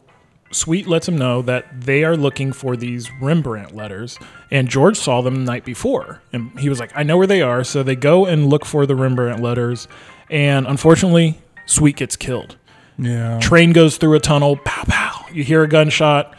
[0.53, 4.19] Sweet lets him know that they are looking for these Rembrandt letters,
[4.51, 6.23] and George saw them the night before.
[6.33, 7.65] And he was like, I know where they are.
[7.65, 9.89] So they go and look for the Rembrandt letters,
[10.31, 12.57] and unfortunately, Sweet gets killed.
[12.97, 13.41] yeah.
[13.41, 15.27] Train goes through a tunnel, pow, pow.
[15.33, 16.33] You hear a gunshot,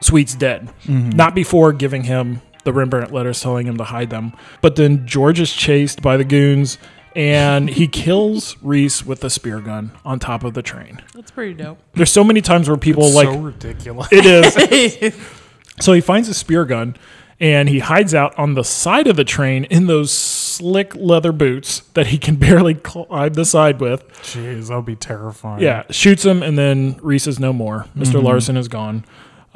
[0.00, 0.70] Sweet's dead.
[0.84, 1.10] Mm-hmm.
[1.10, 4.32] Not before giving him the Rembrandt letters telling him to hide them.
[4.60, 6.78] But then George is chased by the goons.
[7.16, 11.02] And he kills Reese with a spear gun on top of the train.
[11.14, 11.78] That's pretty dope.
[11.94, 14.08] There's so many times where people It's like so ridiculous.
[14.12, 15.16] it is.
[15.80, 16.94] so he finds a spear gun
[17.40, 21.80] and he hides out on the side of the train in those slick leather boots
[21.94, 24.06] that he can barely climb the side with.
[24.22, 25.62] Jeez, that would be terrifying.
[25.62, 27.86] Yeah, shoots him and then Reese is no more.
[27.94, 28.26] mister mm-hmm.
[28.26, 29.04] Larson is gone.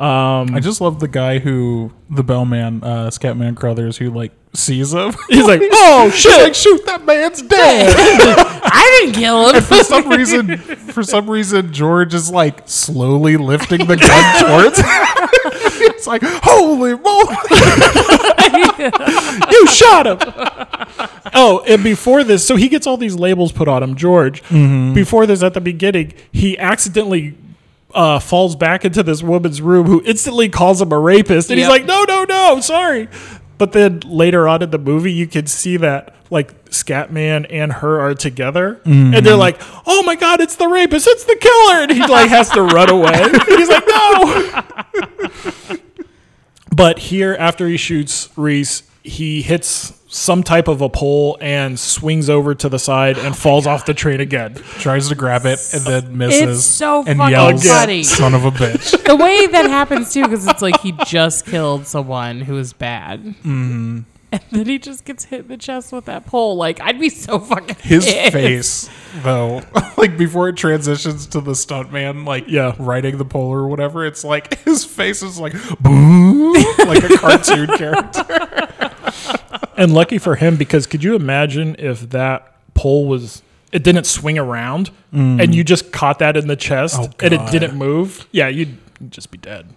[0.03, 5.13] I just love the guy who the bellman, uh, Scatman Crothers, who like sees him.
[5.29, 7.95] He's like, "Oh shit!" like, shoot, that man's dead.
[8.65, 9.63] I didn't kill him.
[9.63, 14.79] for some reason, for some reason, George is like slowly lifting the gun towards.
[14.79, 14.87] him.
[15.85, 17.37] it's like, holy moly!
[19.51, 20.19] you shot him.
[21.35, 24.43] oh, and before this, so he gets all these labels put on him, George.
[24.51, 27.35] Before this, at the beginning, he accidentally
[27.95, 31.51] uh, falls back into this woman's room who instantly calls him a rapist.
[31.51, 33.09] And he's like, no, no, no, sorry.
[33.59, 38.01] But then later on in the movie, you can see that like Scatman and her
[38.01, 41.07] are together, and they're like, "Oh my god, it's the rapist!
[41.07, 43.13] It's the killer!" And he like has to run away.
[43.47, 44.63] He's like, "No!"
[46.75, 52.29] But here, after he shoots Reese, he hits some type of a pole and swings
[52.29, 54.55] over to the side and falls off the train again.
[54.79, 56.59] Tries to grab it and then misses.
[56.59, 58.03] It's so and fucking yells, funny.
[58.03, 61.87] "Son of a bitch!" the way that happens too, because it's like he just killed
[61.87, 64.01] someone who was bad, Mm-hmm.
[64.33, 66.57] and then he just gets hit in the chest with that pole.
[66.57, 68.33] Like I'd be so fucking His pissed.
[68.35, 68.91] face,
[69.23, 69.63] though,
[69.97, 72.75] like before it transitions to the stuntman, like Yeah.
[72.79, 76.53] riding the pole or whatever, it's like his face is like boom,
[76.87, 78.91] like a cartoon character.
[79.77, 84.39] And lucky for him, because could you imagine if that pole was it didn't swing
[84.39, 88.27] around and you just caught that in the chest Oh, and it didn't move?
[88.33, 88.77] Yeah, you'd
[89.11, 89.69] just be dead.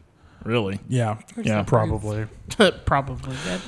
[0.44, 0.80] Really.
[0.88, 1.64] Yeah, Yeah.
[1.64, 2.28] probably.
[2.86, 3.62] Probably dead.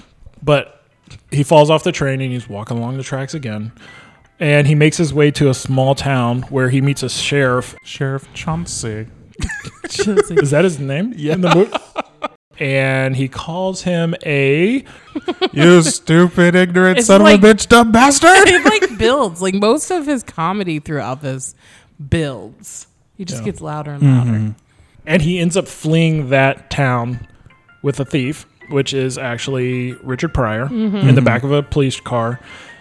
[0.43, 0.83] But
[1.31, 3.71] he falls off the train and he's walking along the tracks again.
[4.39, 7.75] And he makes his way to a small town where he meets a sheriff.
[7.83, 9.07] Sheriff Chauncey.
[9.85, 11.13] Is that his name?
[11.15, 11.33] Yeah.
[11.33, 11.71] In the movie?
[12.59, 14.83] And he calls him a
[15.53, 18.47] You stupid, ignorant son like- of a bitch, dumb bastard.
[18.47, 19.41] It like builds.
[19.41, 21.55] Like most of his comedy throughout this
[22.09, 22.87] builds.
[23.15, 24.29] He just gets louder and louder.
[24.29, 24.49] Mm-hmm.
[25.07, 27.27] and he ends up fleeing that town
[27.81, 31.23] with a thief, which is actually Richard Pryor in the mm-hmm.
[31.23, 32.39] back of a police car.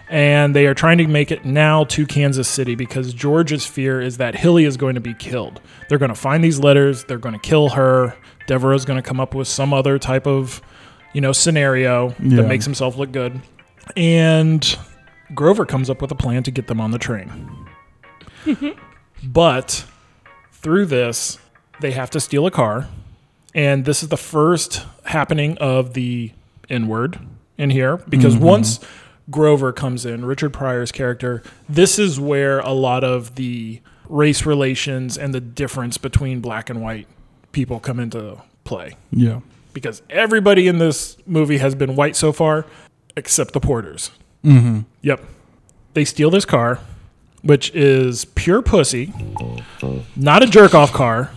[0.09, 4.17] And they are trying to make it now to Kansas City because George's fear is
[4.17, 5.59] that Hilly is going to be killed.
[5.89, 8.15] They're going to find these letters, they're going to kill her.
[8.47, 10.61] Devereaux's going to come up with some other type of,
[11.13, 12.37] you know, scenario Yeah.
[12.37, 13.41] that makes himself look good.
[13.97, 14.77] And
[15.33, 17.67] Grover comes up with a plan to get them on the train.
[19.23, 19.85] but
[20.53, 21.37] through this,
[21.81, 22.87] they have to steal a car.
[23.53, 26.31] And this is the first happening of the
[26.69, 27.19] N word
[27.57, 28.45] in here because mm-hmm.
[28.45, 28.79] once
[29.29, 35.17] Grover comes in, Richard Pryor's character, this is where a lot of the race relations
[35.17, 37.07] and the difference between black and white
[37.51, 38.93] people come into play.
[39.11, 39.41] Yeah.
[39.73, 42.65] Because everybody in this movie has been white so far,
[43.15, 44.11] except the Porters.
[44.43, 44.81] Mm-hmm.
[45.01, 45.23] Yep.
[45.93, 46.79] They steal this car,
[47.41, 49.13] which is pure pussy,
[50.15, 51.31] not a jerk off car,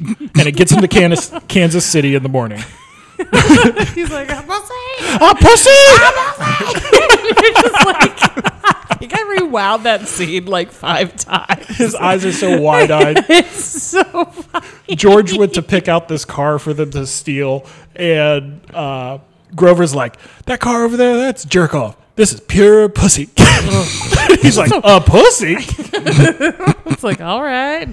[0.00, 2.62] and it gets into Kansas, Kansas City in the morning.
[3.94, 4.74] He's like, I'm gonna say.
[5.20, 5.70] Ah, pussy!
[7.42, 8.18] You're just like,
[8.90, 11.66] I think I rewound that scene like five times.
[11.68, 13.24] His eyes are so wide eyed.
[13.28, 14.96] It's so funny.
[14.96, 19.18] George went to pick out this car for them to steal, and uh,
[19.54, 21.96] Grover's like, "That car over there, that's jerk off.
[22.20, 23.30] This is pure pussy."
[24.42, 25.56] He's like, "A pussy?"
[26.90, 27.88] It's like, all right.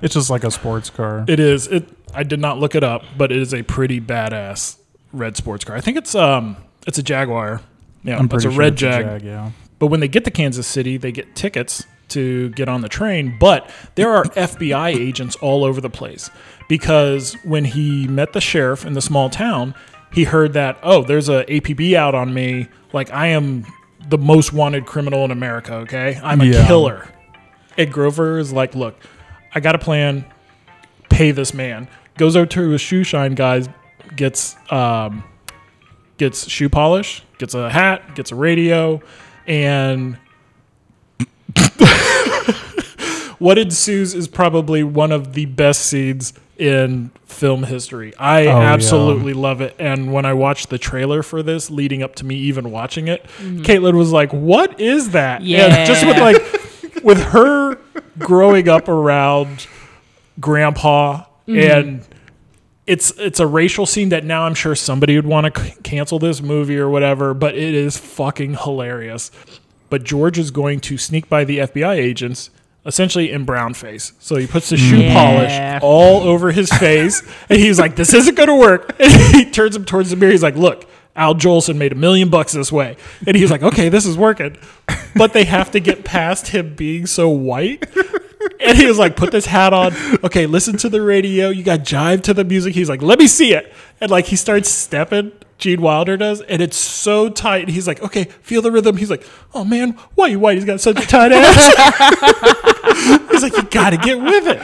[0.00, 1.26] It's just like a sports car.
[1.28, 1.66] It is.
[1.66, 1.86] It.
[2.14, 4.78] I did not look it up, but it is a pretty badass
[5.12, 5.76] red sports car.
[5.76, 7.60] I think it's um, it's a Jaguar.
[8.04, 9.22] Yeah, I'm it's pretty a sure red it's Jag.
[9.22, 9.50] yeah.
[9.78, 13.36] But when they get to Kansas City, they get tickets to get on the train,
[13.38, 16.30] but there are FBI agents all over the place
[16.70, 19.74] because when he met the sheriff in the small town,
[20.14, 23.66] he heard that oh, there's a APB out on me, like I am
[24.08, 25.74] the most wanted criminal in America.
[25.76, 26.66] Okay, I'm a Yeah.
[26.66, 27.08] killer.
[27.76, 28.96] Ed Grover is like, look,
[29.54, 30.24] I got a plan.
[31.10, 31.88] Pay this man.
[32.16, 33.68] Goes over to a shoe shine guys,
[34.16, 35.24] gets um,
[36.18, 39.00] gets shoe polish, gets a hat, gets a radio,
[39.46, 40.16] and
[43.38, 48.14] what ensues is probably one of the best scenes in film history.
[48.16, 48.72] I Oh, yeah.
[48.72, 49.74] absolutely love it.
[49.78, 53.24] And when I watched the trailer for this, leading up to me even watching it,
[53.38, 53.62] Mm-hmm.
[53.62, 55.66] Caitlin was like, "What is that?" Yeah.
[55.74, 57.76] And just with like with her
[58.18, 59.66] growing up around
[60.40, 62.04] grandpa and
[62.86, 66.18] it's it's a racial scene that now I'm sure somebody would want to c- cancel
[66.18, 69.30] this movie or whatever, but it is fucking hilarious.
[69.90, 72.50] But George is going to sneak by the FBI agents
[72.86, 74.12] essentially in brown face.
[74.18, 75.14] So he puts the shoe Yeah.
[75.14, 78.94] polish all over his face and he's like this isn't going to work.
[79.00, 80.32] And he turns him towards the mirror.
[80.32, 83.88] He's like, "Look, Al Jolson made a million bucks this way." And he's like, "Okay,
[83.88, 84.56] this is working."
[85.16, 87.84] But they have to get past him being so white.
[88.60, 89.94] And he was like, put this hat on.
[90.22, 91.48] Okay, listen to the radio.
[91.48, 92.74] You got jive to the music.
[92.74, 93.72] He's like, let me see it.
[94.00, 97.68] And like he starts stepping, Gene Wilder does, and it's so tight.
[97.68, 98.96] He's like, okay, feel the rhythm.
[98.98, 100.56] He's like, oh man, why you white?
[100.56, 102.73] He's got such a tight ass.
[103.30, 104.62] He's like, you gotta get with it.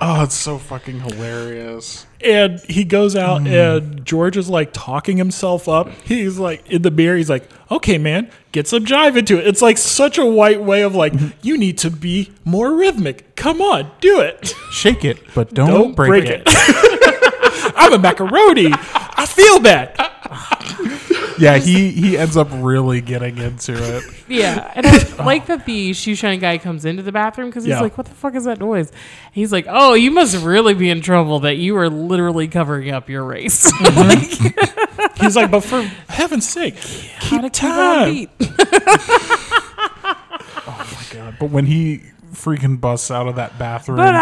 [0.00, 2.06] Oh, it's so fucking hilarious.
[2.20, 3.48] And he goes out, mm.
[3.48, 5.88] and George is like talking himself up.
[6.04, 7.16] He's like in the mirror.
[7.16, 10.82] He's like, "Okay, man, get some jive into it." It's like such a white way
[10.82, 11.38] of like, mm-hmm.
[11.42, 13.36] you need to be more rhythmic.
[13.36, 14.54] Come on, do it.
[14.72, 16.42] Shake it, but don't, Don't break, break it.
[16.46, 17.72] it.
[17.76, 18.70] I'm a macaroni.
[18.72, 20.13] I feel bad.
[21.36, 24.04] Yeah, he he ends up really getting into it.
[24.28, 27.70] Yeah, and I like that the shoe shine guy comes into the bathroom because he's
[27.70, 27.80] Yeah.
[27.80, 28.92] like, "What the fuck is that noise?"
[29.32, 33.08] He's like, "Oh, you must really be in trouble that you are literally covering up
[33.08, 35.00] your race." Mm-hmm.
[35.00, 38.14] like, He's like, but for heaven's sake, keep keep on time.
[38.14, 38.30] beat.
[40.66, 42.02] Oh God, but when he
[42.34, 44.14] freaking busts out of that bathroom, and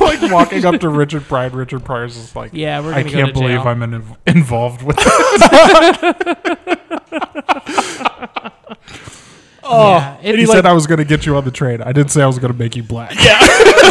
[0.00, 3.32] like walking up to Richard Pryor, Richard Pryor's just like, Yeah, we're I go can't
[3.32, 6.12] believe jail." I'm in, involved with that.
[9.68, 11.50] Oh, Yeah, it- and He he said I was going to get you on the
[11.50, 11.82] train.
[11.82, 13.10] I didn't say I was going to make you black.
[13.18, 13.82] I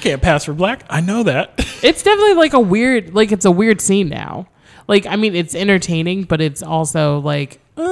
[0.00, 0.84] can't pass for black.
[0.90, 1.54] I know that.
[1.82, 4.46] it's definitely like a weird, like it's a weird scene now.
[4.88, 7.82] Like, I mean, it's entertaining, but it's also like, uh,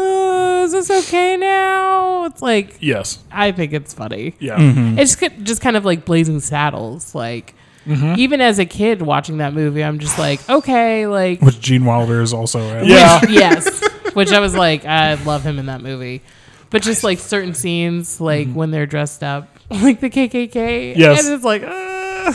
[0.65, 2.25] is this okay now?
[2.25, 3.19] It's like, yes.
[3.31, 4.35] I think it's funny.
[4.39, 4.57] Yeah.
[4.59, 7.15] It's just kind of like Blazing Saddles.
[7.15, 7.55] Like,
[7.87, 12.23] even as a kid watching that movie, I'm just like, okay, like, Which Gene Wilder
[12.23, 12.89] is also in.
[12.89, 13.21] Yeah.
[13.29, 13.83] yes.
[14.15, 16.23] Which I was like, I love him in that movie.
[16.71, 20.97] But just like certain scenes, like when they're dressed up, like the KKK.
[20.97, 21.25] Yes.
[21.25, 22.33] And it's like, uh,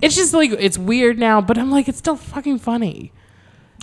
[0.00, 3.12] it's just like, it's weird now, but I'm like, it's still fucking funny.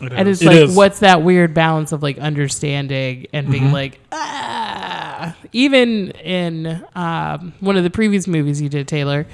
[0.02, 0.76] And it's It like, is.
[0.76, 5.36] what's that weird balance of like understanding and being like, ah.
[5.52, 9.28] Even in um, one of the previous movies you did, Taylor,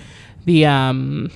[0.45, 1.30] the um,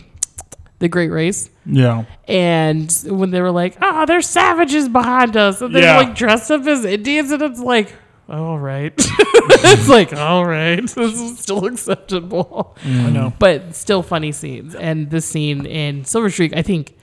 [0.79, 2.05] the Great Race, Yeah.
[2.27, 5.97] and when they were like, "Oh, there's savages behind us," and they're Yeah.
[5.97, 7.93] like dressed up as Indians, and it's like,
[8.29, 13.33] "All right," it's like, "All right, this is still acceptable," I know.
[13.39, 14.73] but still funny scenes.
[14.73, 16.95] And this scene in Silver Streak, I think,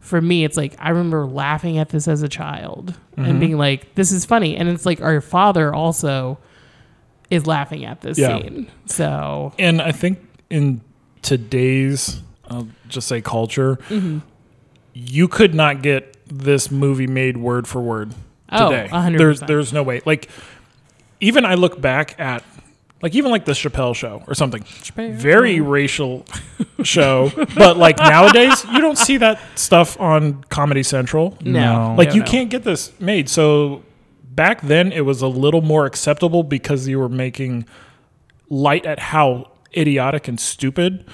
[0.00, 3.94] for me, it's like I remember laughing at this as a child and being like,
[3.94, 6.38] "This is funny," and it's like our father also
[7.30, 8.38] is laughing at this Yeah.
[8.40, 8.66] scene.
[8.86, 10.80] So And I think in
[11.22, 14.18] today's, I'll just say culture, Mm-hmm.
[14.94, 18.12] you could not get this movie made word for word
[18.50, 18.88] Oh, today.
[18.90, 19.18] 100%.
[19.18, 20.00] There's there's no way.
[20.04, 20.28] Like
[21.20, 22.42] even I look back at
[23.02, 24.62] like even like the Chappelle show or something.
[25.12, 26.26] Very racial
[26.82, 31.36] show, but like nowadays you don't see that stuff on Comedy Central.
[31.40, 32.26] no, Like no, you no.
[32.26, 33.28] can't get this made.
[33.28, 33.82] So
[34.30, 37.66] back then it was a little more acceptable because you were making
[38.48, 41.06] light at how idiotic and stupid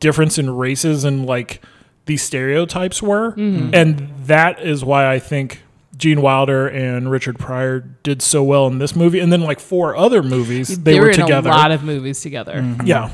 [0.00, 1.62] difference in races and like
[2.06, 3.32] these stereotypes were.
[3.32, 3.74] Mm-hmm.
[3.74, 5.62] And that is why I think
[5.96, 9.20] Gene Wilder and Richard Pryor did so well in this movie.
[9.20, 11.48] And then like four other movies they, They, were, were, in together.
[11.50, 12.76] a lot of movies together.
[12.84, 13.10] yeah.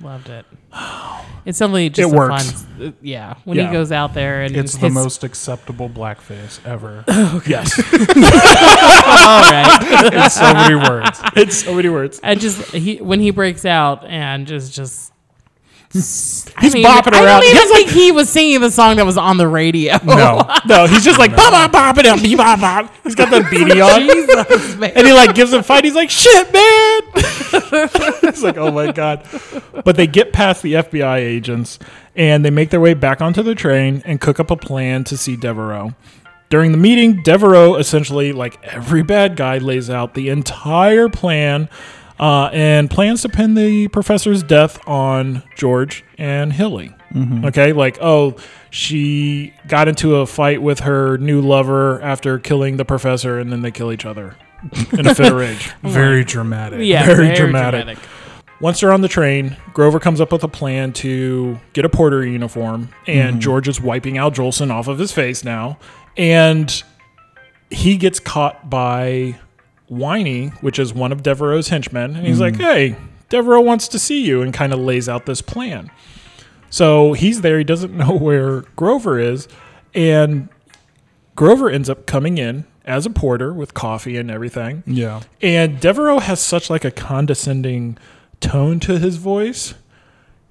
[0.00, 0.44] Loved it.
[1.46, 2.62] It's definitely just It a works.
[2.62, 2.82] fun.
[2.86, 3.66] uh, yeah, when Yeah.
[3.66, 7.04] he goes out there and It's the most acceptable blackface ever.
[7.46, 7.78] Yes.
[9.14, 10.10] all right.
[10.14, 11.20] in so many words.
[11.36, 12.18] it's so many words.
[12.24, 15.12] I just he when he breaks out and just just
[15.94, 17.40] He's I mean, bopping I around.
[17.40, 19.96] don't He even has like he was singing the song that was on the radio.
[20.04, 20.42] No.
[20.66, 22.92] no, he's just like bop bop bop up, bee, bop bop.
[23.04, 24.00] He's got the beanie on.
[24.02, 25.84] Jesus, and he like gives him a fight.
[25.84, 27.00] He's like, "Shit, man!"
[28.24, 29.24] it's like, "Oh my god!"
[29.84, 31.78] But they get past the FBI agents
[32.16, 35.16] and they make their way back onto the train and cook up a plan to
[35.16, 35.94] see Devereaux.
[36.50, 41.68] During the meeting, Devereaux essentially, like every bad guy, lays out the entire plan
[42.18, 46.94] uh, and plans to pin the professor's death on George and Hilly.
[47.44, 48.34] Okay, like, oh,
[48.70, 53.62] she got into a fight with her new lover after killing the professor, and then
[53.62, 54.34] they kill each other
[54.92, 55.70] in a fit of rage.
[55.82, 56.80] Very dramatic.
[56.82, 57.84] yeah, very very, dramatic.
[57.84, 58.08] dramatic.
[58.60, 62.26] Once they're on the train, Grover comes up with a plan to get a porter
[62.26, 65.78] uniform, and George is wiping Al Jolson off of his face now,
[66.16, 66.82] and
[67.70, 69.38] he gets caught by
[69.96, 72.42] Whiny, which is one of Devereaux's henchmen, and he's hmm.
[72.42, 72.96] like, "Hey,
[73.28, 75.90] Devereaux wants to see you," and kind of lays out this plan.
[76.70, 77.58] So he's there.
[77.58, 79.48] He doesn't know where Grover is,
[79.94, 80.48] and
[81.36, 84.82] Grover ends up coming in as a porter with coffee and everything.
[84.86, 85.22] Yeah.
[85.40, 87.98] And Devereaux has such like a condescending
[88.40, 89.74] tone to his voice.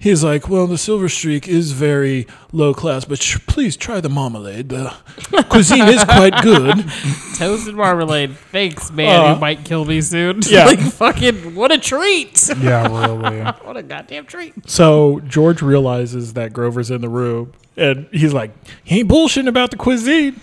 [0.03, 4.09] He's like, "Well, the Silver Streak is very low class, but sh- please try the
[4.09, 4.67] marmalade.
[4.67, 4.93] The
[5.47, 6.83] cuisine is quite good."
[7.37, 8.35] Toasted marmalade.
[8.51, 9.21] Thanks, man.
[9.21, 10.41] Uh, who might kill me soon.
[10.49, 10.65] yeah.
[10.65, 11.55] like fucking.
[11.55, 12.49] What a treat.
[12.59, 13.43] Yeah, really.
[13.63, 14.53] What a goddamn treat.
[14.69, 18.51] So George realizes that Grover's in the room, and he's like,
[18.83, 20.41] "He ain't bullshitting about the cuisine."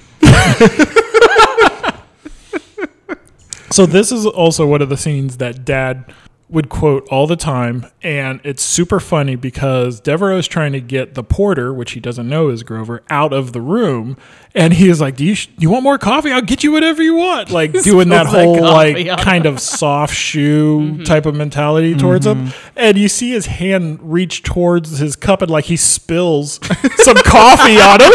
[3.71, 6.15] so this is also one of the scenes that Dad
[6.51, 11.23] would quote all the time, and it's super funny because Devereaux's trying to get the
[11.23, 14.17] porter, which he doesn't know is Grover, out of the room,
[14.55, 16.33] and he is like, "Do you sh- you want more coffee?
[16.33, 20.15] I'll get you whatever you want." Like doing that whole coffee like kind of soft
[20.15, 21.03] shoe mm-hmm.
[21.03, 22.69] type of mentality towards him, mm-hmm.
[22.77, 26.59] and you see his hand reach towards his cup and like he spills
[26.97, 28.13] some coffee on him.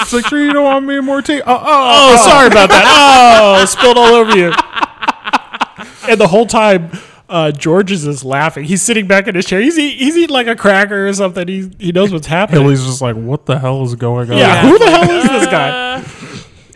[0.00, 1.42] It's like, sure you don't want me more tea?
[1.42, 2.84] Oh, oh, Oh, sorry about that.
[2.86, 4.52] Oh, spilled all over you.
[6.12, 6.90] And the whole time,
[7.28, 8.64] uh, George is just laughing.
[8.64, 9.60] He's sitting back in his chair.
[9.60, 11.46] He's, eat, he's eating like a cracker or something.
[11.46, 12.62] He, he knows what's happening.
[12.62, 14.38] Billy's just like, what the hell is going on?
[14.38, 16.04] yeah, who the hell is this guy?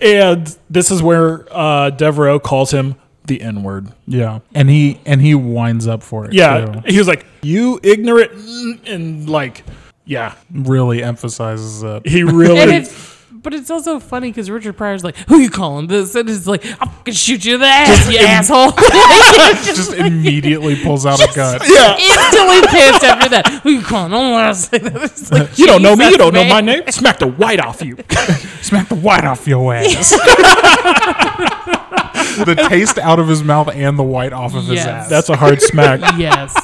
[0.03, 3.93] And this is where uh, Devereaux calls him the N word.
[4.09, 4.41] Yeah.
[4.53, 6.33] And he and he winds up for it.
[6.33, 6.80] Yeah, Too.
[6.87, 9.62] he was like, "You ignorant," mm," and like,
[10.05, 12.05] yeah, Really emphasizes it.
[12.09, 12.85] he really.
[13.43, 16.47] it's, but it's also funny because Richard Pryor's like, "Who you calling this?" And it's
[16.47, 18.72] like, "I'm gonna shoot you in the ass, you asshole."
[19.64, 21.61] just immediately pulls out a gun.
[21.68, 23.61] yeah, Instantly pissed after that.
[23.62, 24.11] Who you calling?
[24.11, 25.30] Don't let us say that.
[25.32, 26.09] Like, you don't know me.
[26.11, 26.82] You don't know my name.
[26.90, 27.97] Smack the white off you.
[28.62, 30.11] Smack the white off your ass.
[32.45, 35.09] the taste out of his mouth and the white off of his ass.
[35.09, 36.01] That's a hard smack.
[36.18, 36.55] Yes.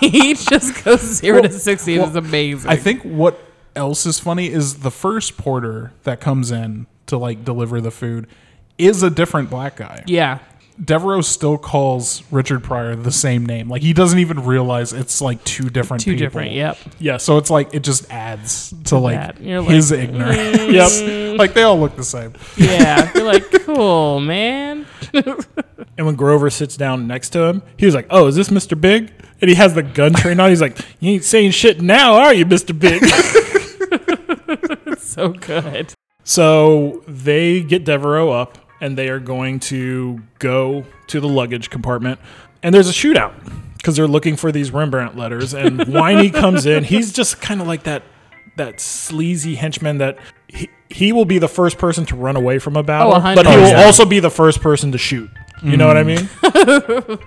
[0.00, 1.96] he just goes zero to sixty.
[1.96, 2.70] and it's amazing.
[2.70, 3.40] I think what
[3.76, 8.26] else is funny is the first porter that comes in to like deliver the food
[8.78, 10.02] is a different black guy.
[10.06, 10.38] yeah.
[10.84, 13.70] Devereaux still calls Richard Pryor the same name.
[13.70, 16.26] Like he doesn't even realize it's like two different Two people.
[16.26, 16.52] different.
[16.52, 16.76] Yep.
[16.98, 17.24] Yes.
[17.24, 19.40] So it's like it just adds to like that.
[19.40, 20.36] You're like, his ignorance.
[20.58, 21.30] Mm.
[21.30, 21.38] Yep.
[21.38, 22.34] like they all look the same.
[22.58, 23.10] Yeah.
[23.14, 24.84] You're like, cool, man.
[25.14, 28.78] And when Grover sits down next to him, he was like, "Oh, is this Mr.
[28.78, 29.10] Big?"
[29.40, 30.50] And he has the gun trained on.
[30.50, 32.78] He's like, "You ain't saying shit now, are you, Mr.
[32.78, 33.00] Big?"
[35.14, 35.92] So good.
[36.24, 42.18] so they get Devereaux up, and they are going to go to the luggage compartment.
[42.62, 43.32] And there's a shootout
[43.76, 45.54] because they're looking for these Rembrandt letters.
[45.54, 46.82] And Whiny comes in.
[46.84, 48.02] He's just kind of like that
[48.56, 52.74] that sleazy henchman that he, he will be the first person to run away from
[52.74, 53.84] a battle, Oh, but he will percent.
[53.84, 55.30] also be the first person to shoot.
[55.62, 56.28] You know what I mean?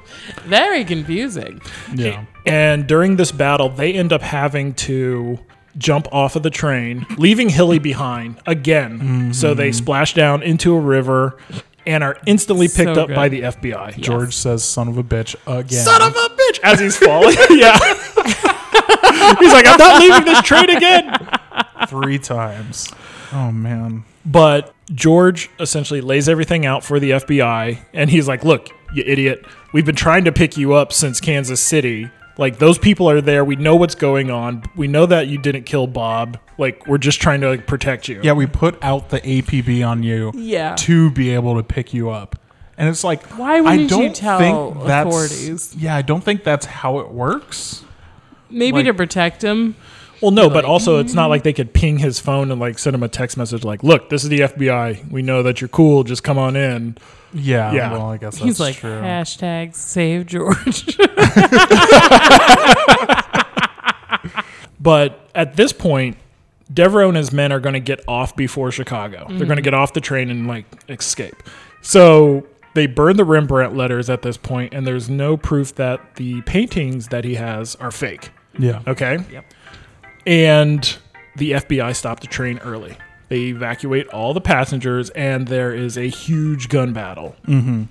[0.45, 1.61] Very confusing.
[1.95, 2.25] Yeah.
[2.45, 5.39] And during this battle, they end up having to
[5.78, 9.34] jump off of the train, leaving Hilly behind again.
[9.34, 9.78] So they mm-hmm.
[9.78, 11.38] splash down into a river
[11.86, 13.99] and are instantly picked So up by the FBI.
[13.99, 15.84] George says son of a bitch again.
[15.84, 16.59] Son of a bitch!
[16.63, 17.36] As he's falling.
[17.49, 17.78] yeah.
[19.39, 21.17] he's like, I'm not leaving this train again.
[21.88, 22.91] three times.
[23.32, 24.03] Oh man.
[24.26, 29.45] But George essentially lays everything out for the FBI, and he's like, "Look, you idiot!
[29.74, 32.09] We've been trying to pick you up since Kansas City.
[32.39, 33.43] Like those people are there.
[33.43, 34.63] We know what's going on.
[34.75, 36.37] We know that you didn't kill Bob.
[36.57, 40.03] Like we're just trying to like protect you." Yeah, we put out the APB on
[40.03, 40.75] you Yeah.
[40.75, 42.37] to be able to pick you up.
[42.77, 45.75] And it's like Why I wouldn't you don't tell think that's- authorities?
[45.77, 47.83] Yeah, I don't think that's how it works.
[48.49, 49.75] Maybe Like- to protect him.
[50.22, 52.93] Well, no, but also it's not like they could ping his phone and like send
[52.93, 55.11] him a text message like, "Look, this is the FBI.
[55.11, 56.03] We know that you're cool.
[56.03, 56.97] Just come on in."
[57.34, 57.93] Yeah, Yeah.
[57.93, 59.01] Well, I guess that's He's like true.
[59.01, 60.97] hashtag save George.
[64.80, 66.17] But at this point,
[66.74, 69.26] Devereaux and his men are going to get off before Chicago.
[69.28, 69.63] They're going to mm-hmm.
[69.63, 71.36] get off the train and like escape.
[71.82, 72.45] So
[72.76, 77.09] they burn the Rembrandt letters at this point, and there's no proof that the paintings
[77.09, 78.32] that he has are fake.
[78.57, 78.82] yeah.
[78.88, 79.17] Okay.
[79.32, 79.45] Yep.
[80.30, 80.97] And
[81.38, 82.95] the FBI stopped the train early.
[83.30, 87.36] They evacuate all the passengers, and there is a huge gun battle.
[87.47, 87.84] Mm-hmm.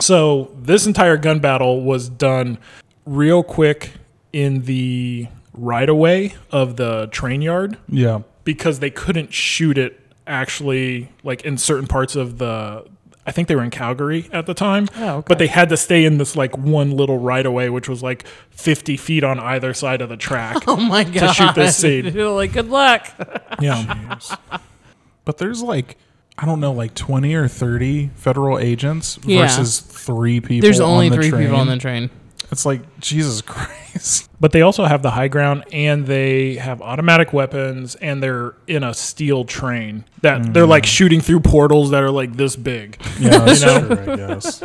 [0.00, 2.58] So this entire gun battle was done
[3.06, 3.92] real quick
[4.32, 8.20] in the right of way of the train yard Yeah.
[8.44, 12.84] because they couldn't shoot it actually like in certain parts of the
[13.26, 14.88] I think they were in Calgary at the time.
[14.96, 15.24] Oh, okay.
[15.28, 18.02] But they had to stay in this like one little right of way, which was
[18.02, 20.62] like 50 feet on either side of the track.
[20.68, 21.28] oh my god!
[21.28, 22.06] To shoot this scene.
[22.14, 23.08] You're like, good luck.
[23.60, 24.18] yeah.
[25.24, 25.96] But there's like
[26.38, 29.42] I don't know, like twenty or thirty federal agents Yeah.
[29.42, 30.66] versus three people.
[30.66, 31.42] There's on only the three train.
[31.44, 32.10] people on the train.
[32.50, 34.30] It's like Jesus Christ.
[34.38, 38.84] But they also have the high ground and they have automatic weapons and they're in
[38.84, 40.68] a steel train that they're mm.
[40.68, 43.00] like shooting through portals that are like this big.
[43.18, 43.88] Yeah, that's You know?
[43.88, 44.12] true.
[44.12, 44.62] I guess.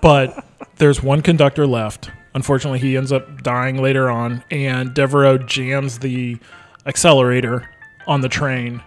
[0.00, 0.42] But
[0.76, 2.10] there's one conductor left.
[2.34, 6.38] Unfortunately, he ends up dying later on, and Devereaux jams the
[6.86, 7.68] accelerator
[8.06, 8.82] on the train.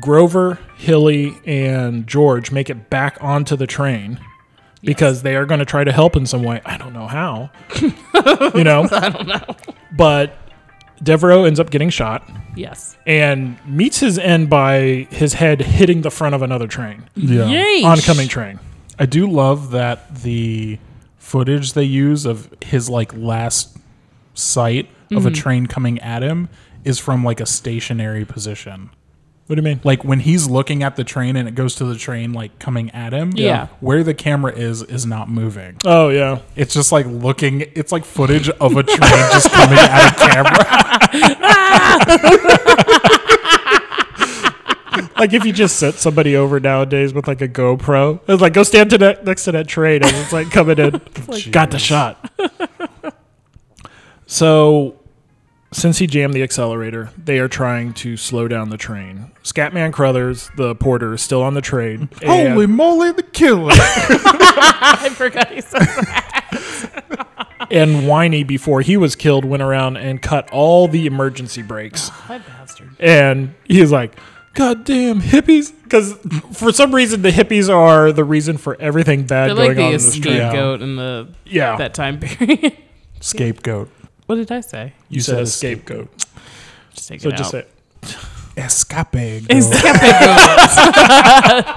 [0.00, 4.20] Grover, Hilly, and George make it back onto the train
[4.86, 6.60] because they are going to try to help in some way.
[6.64, 7.50] I don't know how.
[7.82, 8.88] you know?
[8.92, 9.56] I don't know.
[9.96, 10.32] But
[11.02, 12.26] Devereaux ends up getting shot
[12.56, 12.96] Yes.
[13.06, 17.46] and meets his end by his head hitting the front of another train, Yeah.
[17.48, 17.82] Yay!
[17.84, 18.58] oncoming train.
[18.98, 20.78] I do love that the
[21.18, 23.76] footage they use of his like last
[24.34, 25.26] sight of Mm-hmm.
[25.28, 26.48] a train coming at him
[26.84, 28.90] is from like a stationary position.
[29.46, 29.80] What do you mean?
[29.84, 32.90] Like when he's looking at the train and it goes to the train like coming
[32.90, 33.30] at him.
[33.36, 33.68] Yeah.
[33.78, 35.76] Where the camera is is not moving.
[35.84, 36.40] Oh, yeah.
[36.56, 37.60] It's just like looking.
[37.60, 40.66] It's like footage of a train just coming at a camera.
[45.16, 48.64] like if you just set somebody over nowadays with like a GoPro, it's like go
[48.64, 50.90] stand to that, next to that train and it's like coming in,
[51.52, 52.32] got the shot.
[54.26, 54.98] so,
[55.76, 59.30] since he jammed the accelerator, they are trying to slow down the train.
[59.42, 62.08] Scatman Crothers, the porter, is still on the train.
[62.24, 63.72] Holy moly, the killer!
[63.76, 67.68] I forgot he said that.
[67.70, 72.10] and Whiny, before he was killed, went around and cut all the emergency brakes.
[72.12, 72.96] Oh, My bastard.
[72.98, 74.16] and he's like,
[74.54, 76.14] "God damn hippies!" Because
[76.52, 79.82] for some reason the hippies are the reason for everything bad They're going like the
[79.82, 80.22] on in this train.
[80.36, 82.76] scapegoat in the Yeah, that time period.
[83.20, 83.90] Scapegoat.
[84.26, 84.92] What did I say?
[85.08, 86.08] you said a scapegoat.
[86.94, 87.38] Just take it back.
[87.38, 87.66] So it
[88.02, 88.14] just out.
[88.14, 88.28] say.
[89.50, 89.92] Escape.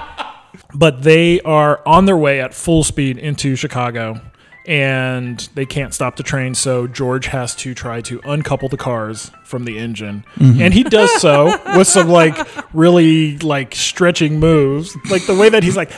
[0.72, 4.20] But they are on their way at full speed into Chicago,
[4.66, 6.54] and they can't stop the train.
[6.54, 11.12] So George has to try to uncouple the cars from the engine, and he does
[11.20, 11.46] so
[11.76, 12.36] with some like
[12.72, 15.90] really like stretching moves, like the way that he's like.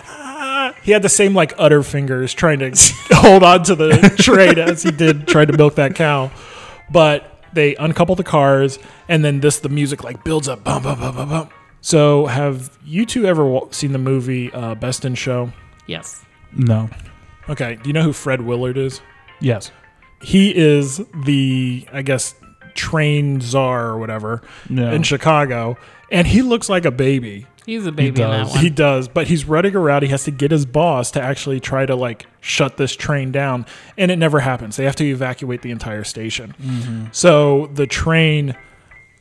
[0.83, 2.73] He had the same like utter fingers trying to
[3.13, 6.31] hold on to the train as he did trying to milk that cow.
[6.91, 10.65] But they uncouple the cars, and then this the music like builds up.
[10.65, 11.49] Bum, bum, bum, bum, bum.
[11.81, 15.53] So, have you two ever wa- seen the movie uh, Best in Show?
[15.87, 16.25] Yes.
[16.57, 16.89] No.
[17.49, 19.01] Okay, do you know who Fred Willard is?
[19.41, 19.73] Yes.
[20.23, 22.35] He is the, I guess,
[22.75, 24.93] train czar or whatever Yeah.
[24.93, 25.77] in Chicago,
[26.11, 27.47] and he looks like a baby.
[27.67, 28.51] He's a baby in that does.
[28.53, 28.61] one.
[28.61, 30.03] He does, but he's running around.
[30.03, 33.67] He has to get his boss to actually try to like shut this train down,
[33.97, 34.77] and it never happens.
[34.77, 36.55] They have to evacuate the entire station.
[36.61, 37.05] Mm-hmm.
[37.13, 38.57] So the train,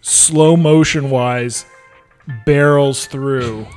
[0.02, 1.66] slow motion wise,
[2.46, 3.68] barrels through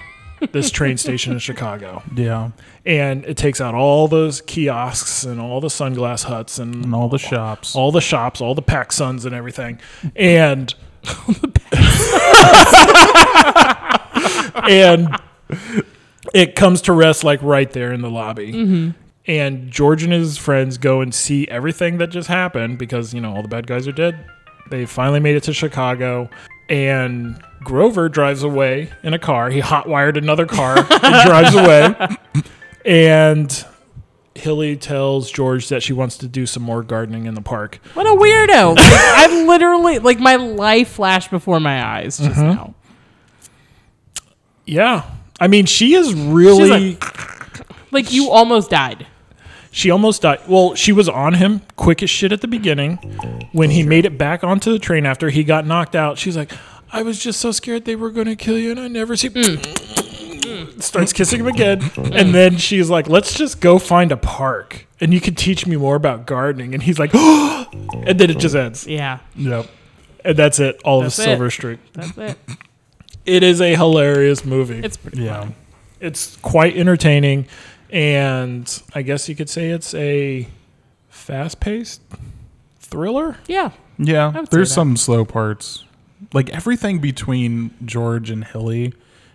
[0.52, 2.50] this train station in Chicago, Yeah.
[2.84, 7.08] and it takes out all those kiosks and all the sunglass huts and And all
[7.08, 7.74] the shops.
[7.74, 9.78] all the shops, all the PacSuns and everything.
[10.16, 10.74] And
[14.68, 15.08] and
[16.32, 18.92] it comes to rest like right there in the lobby.
[19.26, 23.34] And George and his friends go and see everything that just happened because, you know,
[23.34, 24.22] all the bad guys are dead.
[24.70, 26.28] They finally made it to Chicago.
[26.68, 29.50] And Grover drives away in a car.
[29.50, 30.88] He hotwired another car and
[31.26, 31.94] drives away.
[32.84, 33.64] And
[34.34, 37.80] Hilly tells George that she wants to do some more gardening in the park.
[37.94, 38.76] what a weirdo!
[38.76, 42.42] Like, I literally like my life flashed before my eyes just Mm-hmm.
[42.48, 42.74] now.
[44.66, 45.04] Yeah.
[45.40, 46.98] I mean, she is really
[47.90, 49.06] Like you almost died.
[49.70, 50.40] She almost died.
[50.46, 52.96] Well, she was on him quick as shit at the beginning.
[53.52, 56.52] When he made it back onto the train after he got knocked out, she's like,
[56.92, 59.30] I was just so scared they were going to kill you, and I never see.
[59.30, 60.80] Mm.
[60.80, 61.82] Starts kissing him again.
[61.96, 65.74] And then she's like, let's just go find a park, and you can teach me
[65.74, 66.72] more about gardening.
[66.72, 68.86] And he's like, and then it just ends.
[68.86, 69.66] Yeah, Yep.
[70.24, 70.80] And that's it.
[70.84, 71.26] All That's of it.
[71.26, 71.80] Silver Streak.
[71.92, 72.38] that's it.
[73.26, 74.80] It is a hilarious movie.
[74.80, 75.40] It's pretty Yeah.
[75.40, 75.54] fun.
[76.00, 77.46] it's quite entertaining
[77.90, 80.46] and i guess you could say it's a
[81.08, 82.00] fast-paced
[82.80, 85.84] thriller Yeah, Yeah, there's some slow parts.
[86.32, 88.92] Like everything between George and Hilly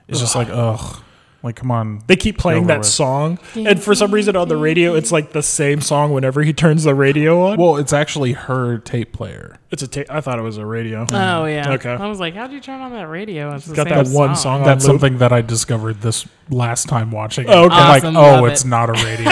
[0.07, 1.01] is just like, ugh.
[1.41, 2.01] Like, come on.
[2.07, 2.87] they keep playing that with.
[2.87, 6.51] song and for some reason on the radio it's like the same song whenever he
[6.51, 9.57] turns the radio on Well, it's actually her tape player.
[9.71, 11.53] it's a ta- i thought it was a radio Oh mm.
[11.53, 11.71] yeah.
[11.75, 11.91] Okay.
[11.93, 13.55] I was like, how'd you turn on that radio?
[13.55, 14.99] It's the got same that one song on That's loop.
[14.99, 17.45] something that I discovered this last time watching.
[17.47, 17.51] it.
[17.51, 17.75] Oh, okay.
[17.75, 18.67] I'm like, oh, love it's it.
[18.67, 19.23] not a radio.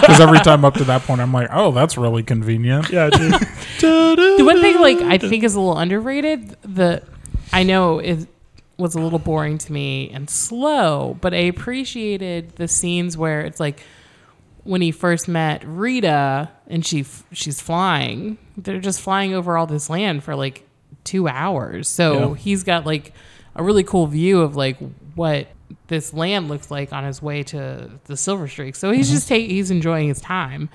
[0.00, 2.90] Because every time up to that point, I'm like, oh, that's really convenient.
[2.90, 3.32] yeah dude.
[3.80, 6.56] The one thing, like, I think is a little underrated.
[6.62, 7.02] The
[7.52, 8.26] I know it
[8.78, 13.60] was a little boring to me and slow, but I appreciated the scenes where it's
[13.60, 13.82] like
[14.62, 18.38] when he first met Rita and she she's flying.
[18.56, 20.66] They're just flying over all this land for like
[21.04, 21.88] two hours.
[21.88, 22.34] So Yeah.
[22.36, 23.12] he's got like
[23.56, 24.78] a really cool view of like
[25.14, 25.48] what
[25.88, 28.76] this land looks like on his way to the Silver Streak.
[28.76, 29.14] So he's mm-hmm.
[29.14, 30.68] just take he's enjoying his time.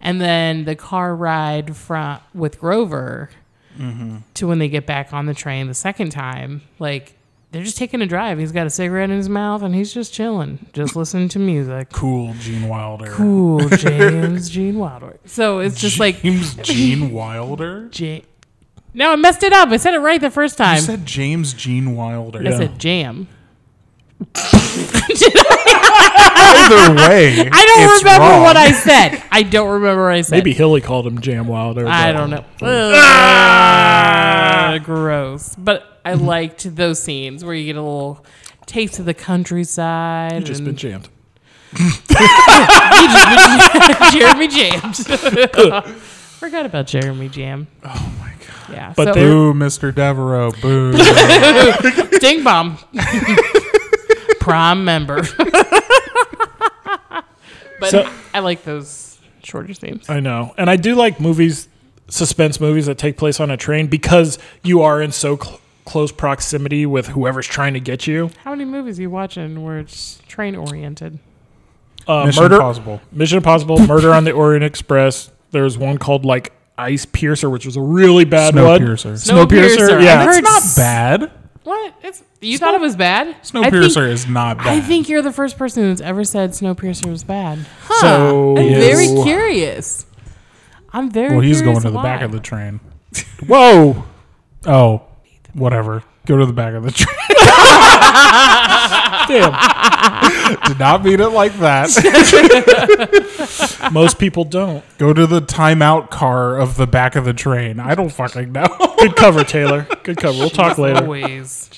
[0.00, 3.30] And then the car ride from with Grover
[3.78, 4.18] mm-hmm.
[4.34, 7.16] to when they get back on the train the second time, like
[7.54, 8.40] they're just taking a drive.
[8.40, 11.88] He's got a cigarette in his mouth and he's just chilling, just listening to music.
[11.92, 13.06] Cool, Gene Wilder.
[13.12, 15.20] Cool, James Gene Wilder.
[15.24, 17.86] So it's just like James Gene Wilder.
[17.90, 18.24] J.
[18.92, 19.68] No, I messed it up.
[19.68, 20.80] I said it right the first You time.
[20.80, 22.40] said James Gene Wilder.
[22.44, 23.28] I said jam.
[24.34, 24.50] Either
[26.96, 28.42] way, I don't it's remember wrong.
[28.42, 29.22] what I said.
[29.30, 30.34] I don't remember what I said.
[30.36, 32.44] maybe hilly called him jam wilder I don't know.
[32.62, 34.80] Ugh, ah!
[34.82, 35.54] gross.
[35.56, 36.26] But I mm-hmm.
[36.26, 38.24] liked those scenes where you get a little
[38.66, 40.34] taste of the countryside.
[40.34, 41.08] you just and been jammed
[44.12, 45.06] Jeremy Jams.
[46.38, 47.66] Forgot about Jeremy Jam.
[47.84, 48.70] Oh my god.
[48.70, 48.94] Yeah.
[48.96, 49.92] But so, Boo, Mr.
[49.94, 50.52] Devereaux.
[50.62, 50.92] Boo.
[52.18, 52.78] Ding bomb.
[54.40, 55.22] Prime member.
[57.80, 60.08] but So- I like those shorter scenes.
[60.08, 60.54] I know.
[60.56, 61.68] And I do like movies,
[62.08, 66.10] suspense movies that take place on a train because you are in so cl- close
[66.12, 68.30] proximity with whoever's trying to get you.
[68.42, 71.18] How many movies are you watching where it's train oriented?
[72.06, 73.00] Uh, Mission Murder, Impossible.
[73.12, 75.30] Mission Impossible, Murder on the Orient Express.
[75.50, 78.80] There's one called like Ice Piercer, which was a really bad Snow one.
[78.80, 79.30] Snowpiercer.
[79.30, 80.22] Snowpiercer, yeah.
[80.22, 81.30] I've It's not bad.
[81.62, 81.94] What?
[82.02, 83.28] It's you thought it was bad?
[83.28, 84.66] I think- Snowpiercer is not bad.
[84.66, 87.64] I think you're the first person who's ever said Snowpiercer was bad.
[87.84, 88.00] Huh.
[88.00, 90.04] So- I'm very curious.
[90.92, 91.30] I'm very.
[91.30, 92.80] Well, he's going curious to the back of the train.
[93.46, 94.04] Whoa.
[94.66, 95.02] Oh,
[95.54, 96.02] whatever.
[96.26, 97.14] Go to the back of the train.
[99.28, 99.52] Damn.
[100.68, 101.90] Did not mean it like that.
[103.92, 104.84] Most people don't.
[104.98, 107.80] Go to the timeout car of the back of the train.
[107.80, 108.66] I don't fucking know.
[108.98, 109.86] Good cover, Taylor.
[110.02, 110.38] Good cover.
[110.38, 111.02] We'll talk later.
[111.02, 111.70] Always.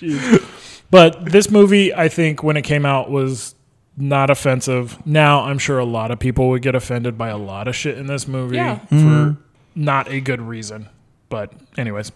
[0.90, 3.54] But this movie, I think, when it came out, was
[3.96, 5.04] not offensive.
[5.06, 7.98] Now, I'm sure a lot of people would get offended by a lot of shit
[7.98, 8.78] in this movie Yeah.
[8.78, 9.40] for mm-hmm.
[9.74, 10.88] not a good reason.
[11.28, 12.12] But, anyways,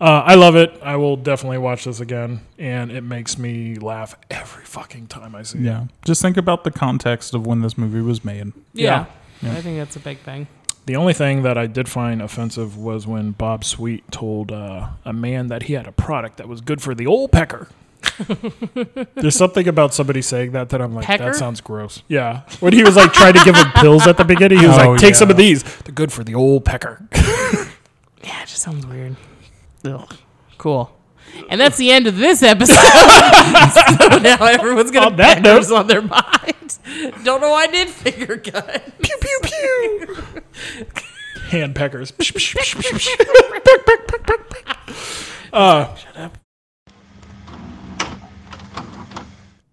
[0.00, 0.76] uh, I love it.
[0.82, 5.42] I will definitely watch this again, and it makes me laugh every fucking time I
[5.44, 5.64] see it.
[5.64, 5.84] Yeah.
[6.04, 8.52] Just think about the context of when this movie was made.
[8.72, 9.06] Yeah.
[9.42, 9.52] Yeah.
[9.52, 10.48] I think that's a big thing.
[10.86, 15.12] The only thing that I did find offensive was when Bob Sweet told uh, a
[15.12, 17.68] man that he had a product that was good for the old pecker.
[19.14, 21.24] There's something about somebody saying that that I'm like, Pecker?
[21.24, 22.02] that sounds gross.
[22.08, 22.42] Yeah.
[22.60, 24.90] When he was like trying to give him pills at the beginning, he was Oh,
[24.92, 25.62] like, take some of these.
[25.80, 27.06] They're good for the old pecker.
[28.22, 29.16] Yeah, it just sounds weird.
[29.84, 30.14] Ugh.
[30.58, 30.90] Cool.
[31.50, 32.74] And that's the end of this episode.
[32.74, 36.78] so now everyone's gonna On that peckers on their mind.
[37.24, 38.64] Don't know why I did finger gun.
[39.02, 40.24] pew, pew, pew.
[41.50, 42.12] Hand peckers.
[45.52, 45.94] uh,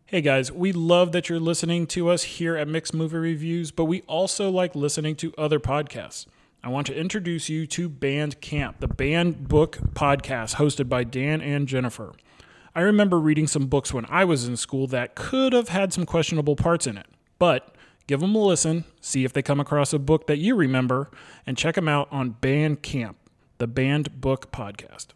[0.07, 3.85] Hey guys, we love that you're listening to us here at Mixed Movie Reviews, but
[3.85, 6.25] we also like listening to other podcasts.
[6.65, 11.67] I want to introduce you to Bandcamp, the banned book podcast hosted by Dan and
[11.67, 12.11] Jennifer.
[12.73, 16.07] I remember reading some books when I was in school that could have had some
[16.07, 17.05] questionable parts in it,
[17.37, 17.75] but
[18.07, 21.11] give them a listen, see if they come across a book that you remember,
[21.45, 23.13] and check them out on Bandcamp,
[23.59, 25.09] the banned book podcast.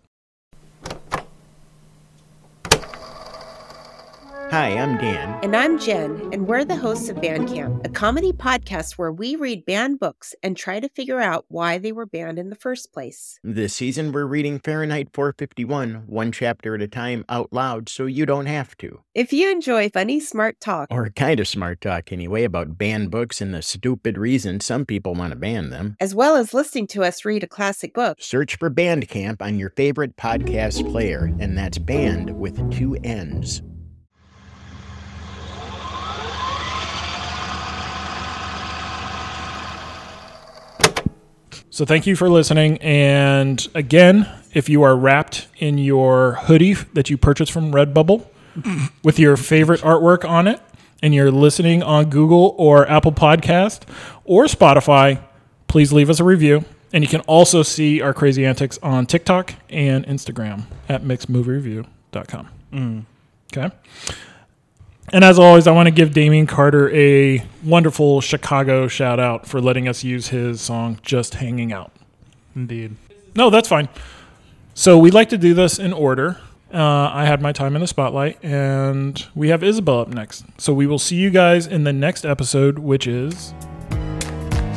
[4.51, 5.39] Hi, I'm Dan.
[5.43, 9.63] And I'm Jen, and we're the hosts of Bandcamp, a comedy podcast where we read
[9.63, 13.39] banned books and try to figure out why they were banned in the first place.
[13.43, 18.25] This season, we're reading Fahrenheit 451, one chapter at a time out loud so you
[18.25, 19.01] don't have to.
[19.13, 23.41] If you enjoy funny, smart talk, Or kind of smart talk anyway about banned books
[23.41, 27.03] and the stupid reason some people want to ban them, as well as listening to
[27.03, 31.77] us read a classic book, search for Bandcamp on your favorite podcast player, and that's
[31.77, 33.61] band with two N's.
[41.71, 42.77] So thank you for listening.
[42.79, 48.25] And again, if you are wrapped in your hoodie that you purchased from Redbubble
[49.03, 50.59] with your favorite artwork on it,
[51.01, 53.83] and you're listening on Google or Apple Podcast
[54.25, 55.21] or Spotify,
[55.67, 56.65] please leave us a review.
[56.91, 62.47] And you can also see our crazy antics on TikTok and Instagram at mixedmoviereview.com.
[62.73, 63.05] Mm.
[63.55, 63.75] Okay.
[65.11, 69.59] And as always, I want to give Damien Carter a wonderful Chicago shout out for
[69.59, 71.91] letting us use his song Just Hanging Out.
[72.55, 72.95] Indeed.
[73.35, 73.89] No, that's fine.
[74.73, 76.39] So we like to do this in order.
[76.71, 80.45] Uh, I had my time in the spotlight, and we have Isabel up next.
[80.59, 83.53] So we will see you guys in the next episode, which is.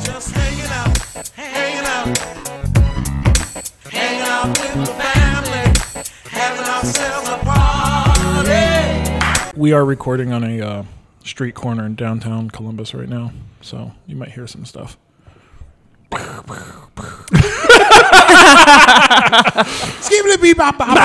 [0.03, 2.17] Just hanging out, hanging out,
[3.91, 7.52] hanging out with the family, having ourselves a party.
[9.55, 10.83] We are recording on a uh,
[11.23, 13.31] street corner in downtown Columbus right now,
[13.61, 14.97] so you might hear some stuff.
[20.01, 20.97] Skibbity bee bop bop.